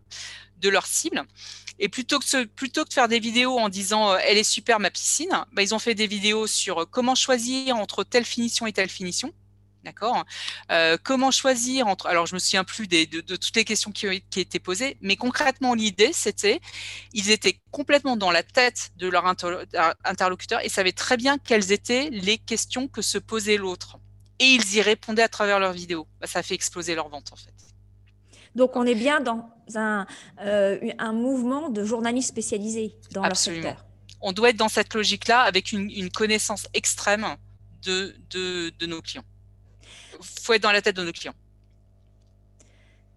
[0.58, 1.24] de leur cible.
[1.78, 5.44] Et plutôt que, de faire des vidéos en disant euh, elle est super ma piscine,
[5.52, 9.32] bah, ils ont fait des vidéos sur comment choisir entre telle finition et telle finition.
[9.84, 10.24] D'accord?
[10.70, 12.06] Euh, Comment choisir entre.
[12.06, 15.74] Alors, je me souviens plus de, toutes les questions qui, qui étaient posées, mais concrètement,
[15.74, 16.60] l'idée, c'était
[17.12, 19.26] ils étaient complètement dans la tête de leur
[20.04, 23.98] interlocuteur et savaient très bien quelles étaient les questions que se posait l'autre.
[24.38, 26.06] Et ils y répondaient à travers leurs vidéos.
[26.20, 27.54] Bah, ça a fait exploser leur vente, en fait.
[28.54, 30.06] Donc, on est bien dans un,
[30.40, 33.62] euh, un mouvement de journalistes spécialisés dans Absolument.
[33.62, 33.86] leur secteur.
[34.20, 37.26] On doit être dans cette logique-là avec une, une connaissance extrême
[37.82, 39.24] de, de, de nos clients
[40.22, 41.34] faut être dans la tête de nos clients.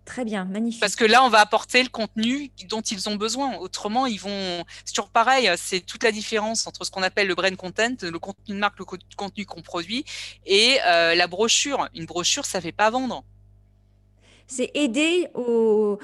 [0.06, 0.80] Très bien, magnifique.
[0.80, 3.58] Parce que là, on va apporter le contenu dont ils ont besoin.
[3.58, 4.64] Autrement, ils vont.
[4.86, 5.50] C'est toujours pareil.
[5.58, 8.78] C'est toute la différence entre ce qu'on appelle le brand content, le contenu de marque,
[8.78, 8.86] le
[9.18, 10.06] contenu qu'on produit,
[10.46, 11.90] et euh, la brochure.
[11.96, 13.24] Une brochure, ça ne fait pas vendre.
[14.48, 15.98] C'est aider au,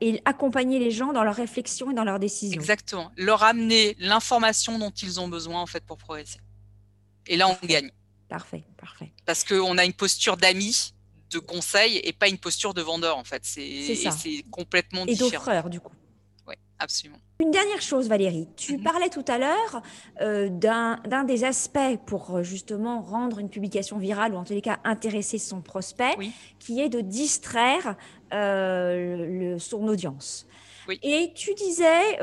[0.00, 2.54] et accompagner les gens dans leur réflexion et dans leurs décisions.
[2.54, 3.10] Exactement.
[3.16, 6.38] Leur amener l'information dont ils ont besoin en fait pour progresser.
[7.26, 7.90] Et là, on gagne.
[8.28, 9.12] Parfait, parfait.
[9.24, 10.92] Parce qu'on a une posture d'ami,
[11.30, 13.42] de conseil, et pas une posture de vendeur, en fait.
[13.44, 15.28] C'est complètement différent.
[15.28, 15.92] Et d'offreur, du coup.
[16.46, 17.18] Oui, absolument.
[17.40, 18.48] Une dernière chose, Valérie.
[18.56, 18.82] Tu mhm.
[18.82, 19.82] parlais tout à l'heure
[20.20, 24.62] euh, d'un des aspects pour euh, justement rendre une publication virale, ou en tous les
[24.62, 26.16] cas intéresser son prospect,
[26.58, 27.96] qui est de distraire
[28.34, 30.46] euh, le, son audience.
[30.88, 30.98] Oui.
[31.02, 32.18] Et tu disais,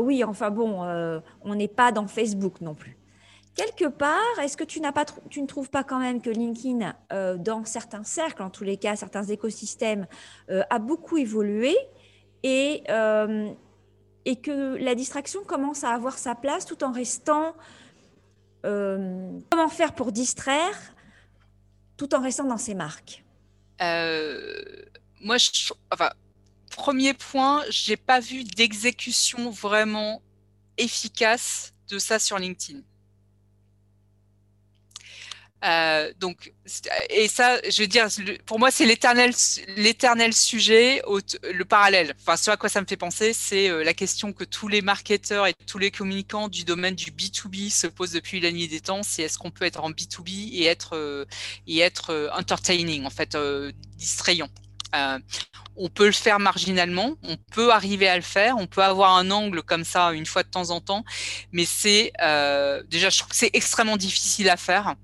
[0.00, 0.82] oui, enfin bon,
[1.42, 2.97] on n'est pas dans Facebook non plus.
[3.58, 5.04] Quelque part, est-ce que tu, pas,
[5.36, 8.94] ne trouves pas quand même que LinkedIn, euh, dans certains cercles, en tous les cas,
[8.94, 10.06] certains écosystèmes,
[10.48, 11.76] euh, a beaucoup évolué
[12.44, 13.50] et, euh,
[14.24, 17.56] et que la distraction commence à avoir sa place tout en restant...
[18.62, 20.78] comment faire pour distraire
[21.96, 23.24] tout en restant dans ses marques?
[23.80, 26.10] Moi, je, enfin,
[26.76, 30.22] premier point, j'ai pas vu d'exécution vraiment
[30.76, 32.82] efficace de ça sur LinkedIn.
[35.64, 36.52] Euh, donc,
[37.10, 38.06] et ça, je veux dire,
[38.46, 39.34] pour moi, c'est l'éternel,
[40.32, 41.02] sujet,
[41.42, 42.14] le parallèle.
[42.20, 44.82] Enfin, ce à quoi ça me fait penser, c'est euh, la question que tous les
[44.82, 48.80] marketeurs et tous les communicants du domaine du B2B se posent depuis la nuit des
[48.80, 49.02] temps.
[49.02, 51.24] C'est est-ce qu'on peut être en B2B et être, euh,
[51.66, 53.36] et être entertaining, en fait,
[53.96, 54.48] distrayant.
[55.76, 59.30] on peut le faire marginalement, on peut arriver à le faire, on peut avoir un
[59.30, 61.04] angle comme ça une fois de temps en temps,
[61.52, 62.12] mais c'est
[62.88, 64.94] déjà, je trouve que c'est extrêmement difficile à faire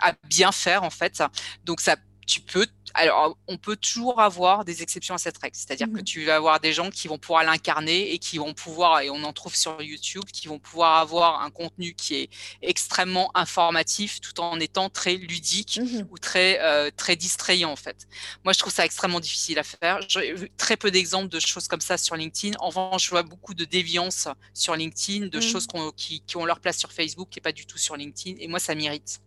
[0.00, 1.22] à bien faire en fait.
[1.64, 2.66] Donc ça, tu peux
[2.96, 5.54] alors, on peut toujours avoir des exceptions à cette règle.
[5.54, 8.54] C'est-à-dire que mmh tu vas avoir des gens qui vont pouvoir l'incarner et qui vont
[8.54, 12.30] pouvoir, et on en trouve sur YouTube, qui vont pouvoir avoir un contenu qui est
[12.62, 18.06] extrêmement informatif tout en étant très ludique mmh ou très, euh, très distrayant, en fait.
[18.44, 20.00] Moi, je trouve ça extrêmement difficile à faire.
[20.08, 22.56] J'ai vu très peu d'exemples de choses comme ça sur LinkedIn.
[22.60, 25.42] En revanche, je vois beaucoup de déviance sur LinkedIn, de mmh.
[25.42, 25.66] choses
[25.96, 28.36] qui, qui, ont leur place sur Facebook et pas du tout sur LinkedIn.
[28.38, 29.20] Et moi, ça m'irrite.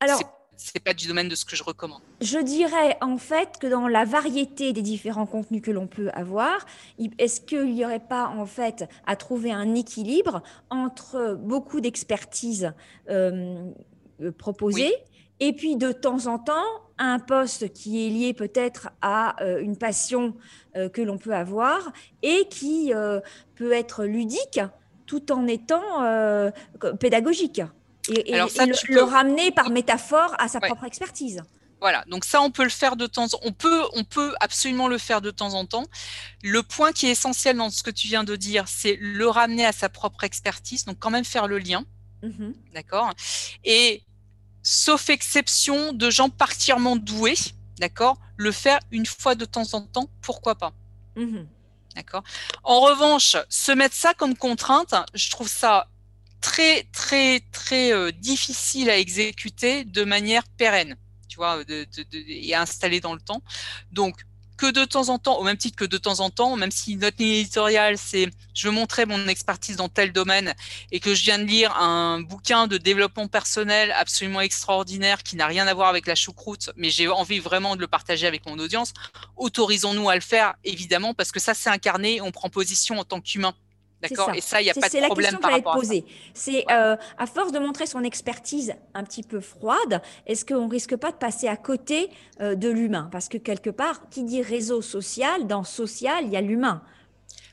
[0.00, 2.00] Alors, c'est pas du domaine de ce que je recommande.
[2.20, 6.66] Je dirais en fait que dans la variété des différents contenus que l'on peut avoir,
[7.18, 12.72] est-ce qu'il n'y aurait pas en fait à trouver un équilibre entre beaucoup d'expertise
[13.10, 13.70] euh,
[14.20, 14.94] euh, proposée
[15.40, 16.64] et puis de temps en temps
[16.98, 20.34] un poste qui est lié peut-être à euh, une passion
[20.74, 21.92] que l'on peut avoir
[22.22, 22.92] et qui
[23.56, 24.60] peut être ludique
[25.04, 26.50] tout en étant
[26.98, 27.60] pédagogique
[28.08, 31.42] et, le, ramener par métaphore à sa propre expertise.
[31.80, 33.40] Voilà, donc ça, on peut le faire de temps en temps.
[33.42, 35.84] On peut, on peut absolument le faire de temps en temps.
[36.44, 39.66] Le point qui est essentiel dans ce que tu viens de dire, c'est le ramener
[39.66, 41.84] à sa propre expertise, donc quand même faire le lien.
[42.22, 43.12] Mmh d'accord?
[43.64, 44.04] Et
[44.62, 47.34] sauf exception de gens particulièrement doués,
[47.80, 50.72] d'accord Le faire une fois de temps en temps, pourquoi pas?
[51.16, 51.40] Mmh
[51.96, 52.22] D'accord?
[52.62, 55.88] En revanche, se mettre ça comme contrainte, je trouve ça
[56.42, 60.96] très, très, très euh, difficile à exécuter de manière pérenne
[61.32, 61.86] tu vois, de,
[62.28, 63.42] et installé dans le temps.
[63.90, 64.16] Donc,
[64.58, 66.96] que de temps en temps, au même titre que de temps en temps, même si
[66.96, 70.54] notre ligne éditoriale, c'est je montrer mon expertise dans tel domaine
[70.92, 75.46] et que je viens de lire un bouquin de développement personnel absolument extraordinaire qui n'a
[75.46, 78.58] rien à voir avec la choucroute, mais j'ai envie vraiment de le partager avec mon
[78.58, 78.92] audience,
[79.36, 83.20] autorisons-nous à le faire, évidemment, parce que ça, c'est incarné, on prend position en tant
[83.22, 83.54] qu'humain.
[84.02, 84.90] D'accord Et ça, il n'y a pas de problème.
[84.90, 86.04] C'est la question que j'allais te poser.
[86.34, 90.96] C'est euh, à force de montrer son expertise un petit peu froide, est-ce qu'on risque
[90.96, 93.08] pas de passer à côté euh, de l'humain?
[93.12, 96.82] Parce que quelque part, qui dit réseau social, dans social, il y a l'humain.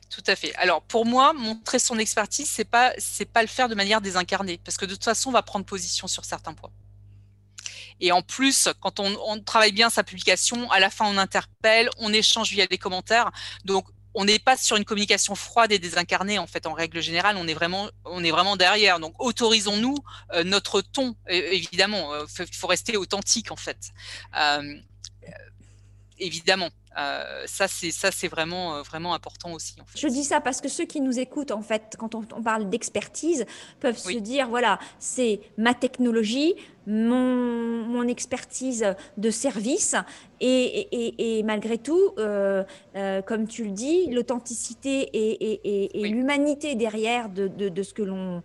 [0.10, 0.56] Tout à fait.
[0.56, 4.60] Alors pour moi, montrer son expertise, c'est pas c'est pas le faire de manière désincarnée,
[4.64, 6.72] parce que de toute façon, on va prendre position sur certains points.
[8.02, 11.90] Et en plus, quand on, on, travaille bien sa publication, à la fin, on interpelle,
[11.98, 13.30] on échange via des commentaires.
[13.66, 17.38] Donc, on n'est pas sur une communication froide et désincarnée en fait en règle générale.
[17.38, 19.00] On est vraiment on est vraiment derrière.
[19.00, 19.98] Donc autorisons-nous
[20.34, 22.16] euh, notre ton évidemment.
[22.16, 23.92] Il euh, faut rester authentique en fait.
[24.38, 24.76] Euh,
[26.18, 29.76] évidemment euh, ça, c'est ça, c'est vraiment euh, vraiment important aussi.
[29.96, 33.46] Je dis ça parce que ceux qui nous écoutent, en fait, quand on, parle d'expertise,
[33.80, 36.56] peuvent se dire voilà, c'est ma technologie,
[36.88, 39.96] mon, mon, expertise de service,
[40.42, 42.64] et, et, malgré tout, euh,
[43.26, 48.42] comme tu le dis, l'authenticité et, l'humanité derrière de, de, ce que l'on,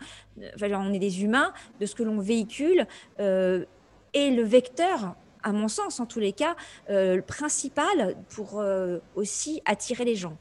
[0.55, 2.87] enfin, on est des humains, de ce que l'on véhicule,
[3.19, 6.57] est le vecteur à mon sens, en tous les cas,
[6.91, 10.37] euh, le principal pour euh, aussi attirer les gens.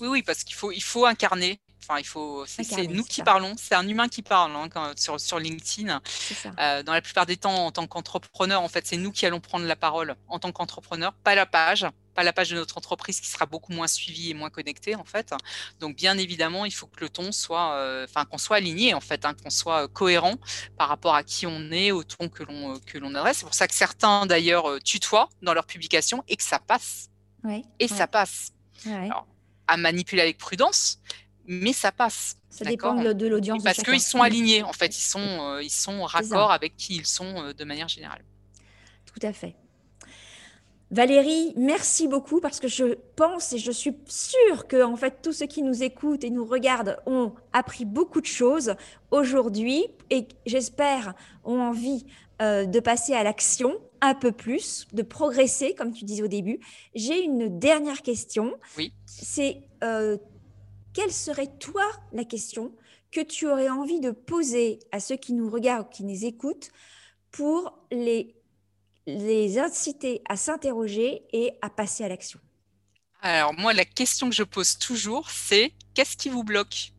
[0.00, 1.58] Oui, oui, parce qu'il faut, incarner.
[1.82, 2.44] Enfin, il faut.
[2.46, 3.54] C'est nous qui parlons.
[3.56, 6.00] C'est un humain qui parle hein, sur, sur LinkedIn.
[6.58, 9.40] Euh, dans la plupart des temps, en tant qu'entrepreneur, en fait, c'est nous qui allons
[9.40, 11.86] prendre la parole en tant qu'entrepreneur, pas la page
[12.22, 15.34] la page de notre entreprise qui sera beaucoup moins suivie et moins connectée en fait.
[15.80, 19.00] Donc bien évidemment, il faut que le ton soit, euh, enfin qu'on soit aligné en
[19.00, 20.34] fait, hein, qu'on soit euh, cohérent
[20.76, 23.38] par rapport à qui on est, au ton que l'on que l'on adresse.
[23.38, 27.10] C'est pour ça que certains d'ailleurs tutoient dans leurs publications et que ça passe.
[27.78, 28.52] et ça passe.
[29.70, 30.98] à manipuler avec prudence,
[31.48, 32.36] mais ça passe.
[32.50, 33.64] Ça dépend de l'audience.
[33.64, 37.52] Parce qu'ils sont alignés, en fait, ils sont, ils sont raccord avec qui ils sont
[37.52, 38.22] de manière générale.
[39.06, 39.56] Tout à fait.
[40.90, 45.32] Valérie, merci beaucoup parce que je pense et je suis sûre que en fait tous
[45.32, 48.74] ceux qui nous écoutent et nous regardent ont appris beaucoup de choses
[49.10, 51.12] aujourd'hui et j'espère
[51.44, 52.06] ont envie
[52.40, 56.58] euh, de passer à l'action un peu plus, de progresser comme tu disais au début.
[56.94, 58.54] J'ai une dernière question.
[58.78, 58.94] Oui.
[59.04, 60.16] C'est euh,
[60.98, 62.74] quelle serait toi la question
[63.12, 66.72] que tu aurais envie de poser à ceux qui nous regardent, qui nous écoutent
[67.30, 68.34] pour les
[69.60, 72.40] inciter à s'interroger et à passer à l'action?
[73.20, 76.92] Alors moi, la question que je pose toujours, c'est qu'est-ce qui vous bloque?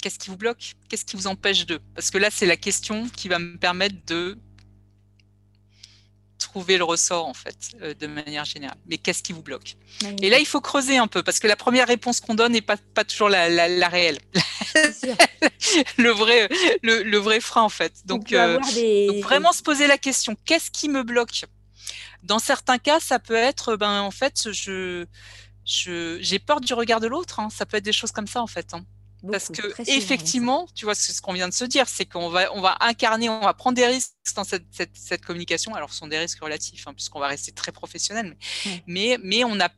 [0.00, 0.72] Qu'est-ce qui vous bloque?
[0.88, 3.96] Qu'est-ce qui vous empêche de Parce que là, c'est la question qui va me permettre
[4.06, 4.38] de
[6.40, 8.76] trouver le ressort en fait euh, de manière générale.
[8.86, 9.76] Mais qu'est-ce qui vous bloque?
[10.22, 12.60] Et là, il faut creuser un peu parce que la première réponse qu'on donne n'est
[12.60, 14.18] pas, pas toujours la, la, réelle.
[15.98, 16.48] le vrai
[16.82, 17.92] le, vrai frein en fait.
[18.06, 21.44] Donc, euh, donc, vraiment se poser la question qu'est-ce qui me bloque?
[22.22, 25.06] Dans certains cas, ça peut être ben en fait je
[25.64, 27.38] j'ai peur du regard de l'autre.
[27.38, 27.48] Hein.
[27.50, 28.74] Ça peut être des choses comme ça en fait.
[28.74, 28.84] Hein.
[29.30, 32.52] Parce que effectivement, tu vois, c'est ce qu'on vient de se dire, c'est qu'on va,
[32.54, 35.74] on va incarner, on va prendre des risques dans cette, cette, cette communication.
[35.74, 39.44] Alors, ce sont des risques relatifs, hein, puisqu'on va rester très professionnel, mais, mais, mais
[39.44, 39.68] on a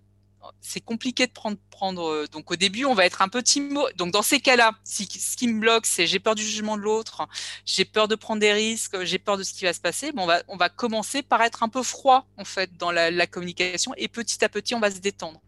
[0.61, 2.09] c'est compliqué de prendre, prendre.
[2.09, 3.78] Euh, donc au début, on va être un peu timide.
[3.97, 6.82] Donc dans ces cas-là, si, ce qui me bloque, c'est j'ai peur du jugement de
[6.82, 7.28] l'autre,
[7.64, 10.12] j'ai peur de prendre des risques, j'ai peur de ce qui va se passer.
[10.12, 13.11] Bon, on va, on va commencer par être un peu froid en fait dans la,
[13.11, 15.40] la communication et petit à petit, on va se détendre.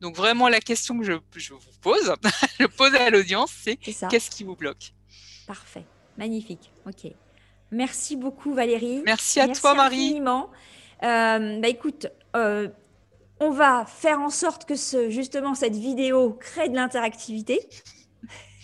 [0.00, 2.14] Donc vraiment, la question que je, je vous pose,
[2.60, 4.92] je pose à l'audience, c'est qu'est-ce qui vous bloque?
[5.46, 5.84] Parfait,
[6.16, 6.70] magnifique.
[6.86, 7.10] Ok.
[7.70, 9.02] Merci beaucoup Valérie.
[9.04, 10.20] Merci à toi Marie.
[10.20, 12.06] Euh, bah écoute.
[12.36, 12.68] Euh,
[13.40, 17.68] on va faire en sorte que ce, justement cette vidéo crée de l'interactivité.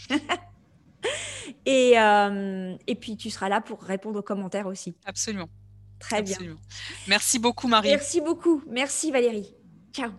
[1.66, 4.94] et, euh, et puis tu seras là pour répondre aux commentaires aussi.
[5.04, 5.48] Absolument.
[5.98, 6.36] Très bien.
[7.08, 7.90] Merci beaucoup Marie.
[7.90, 8.62] Merci beaucoup.
[8.68, 9.54] Merci Valérie.
[9.92, 10.10] Ciao.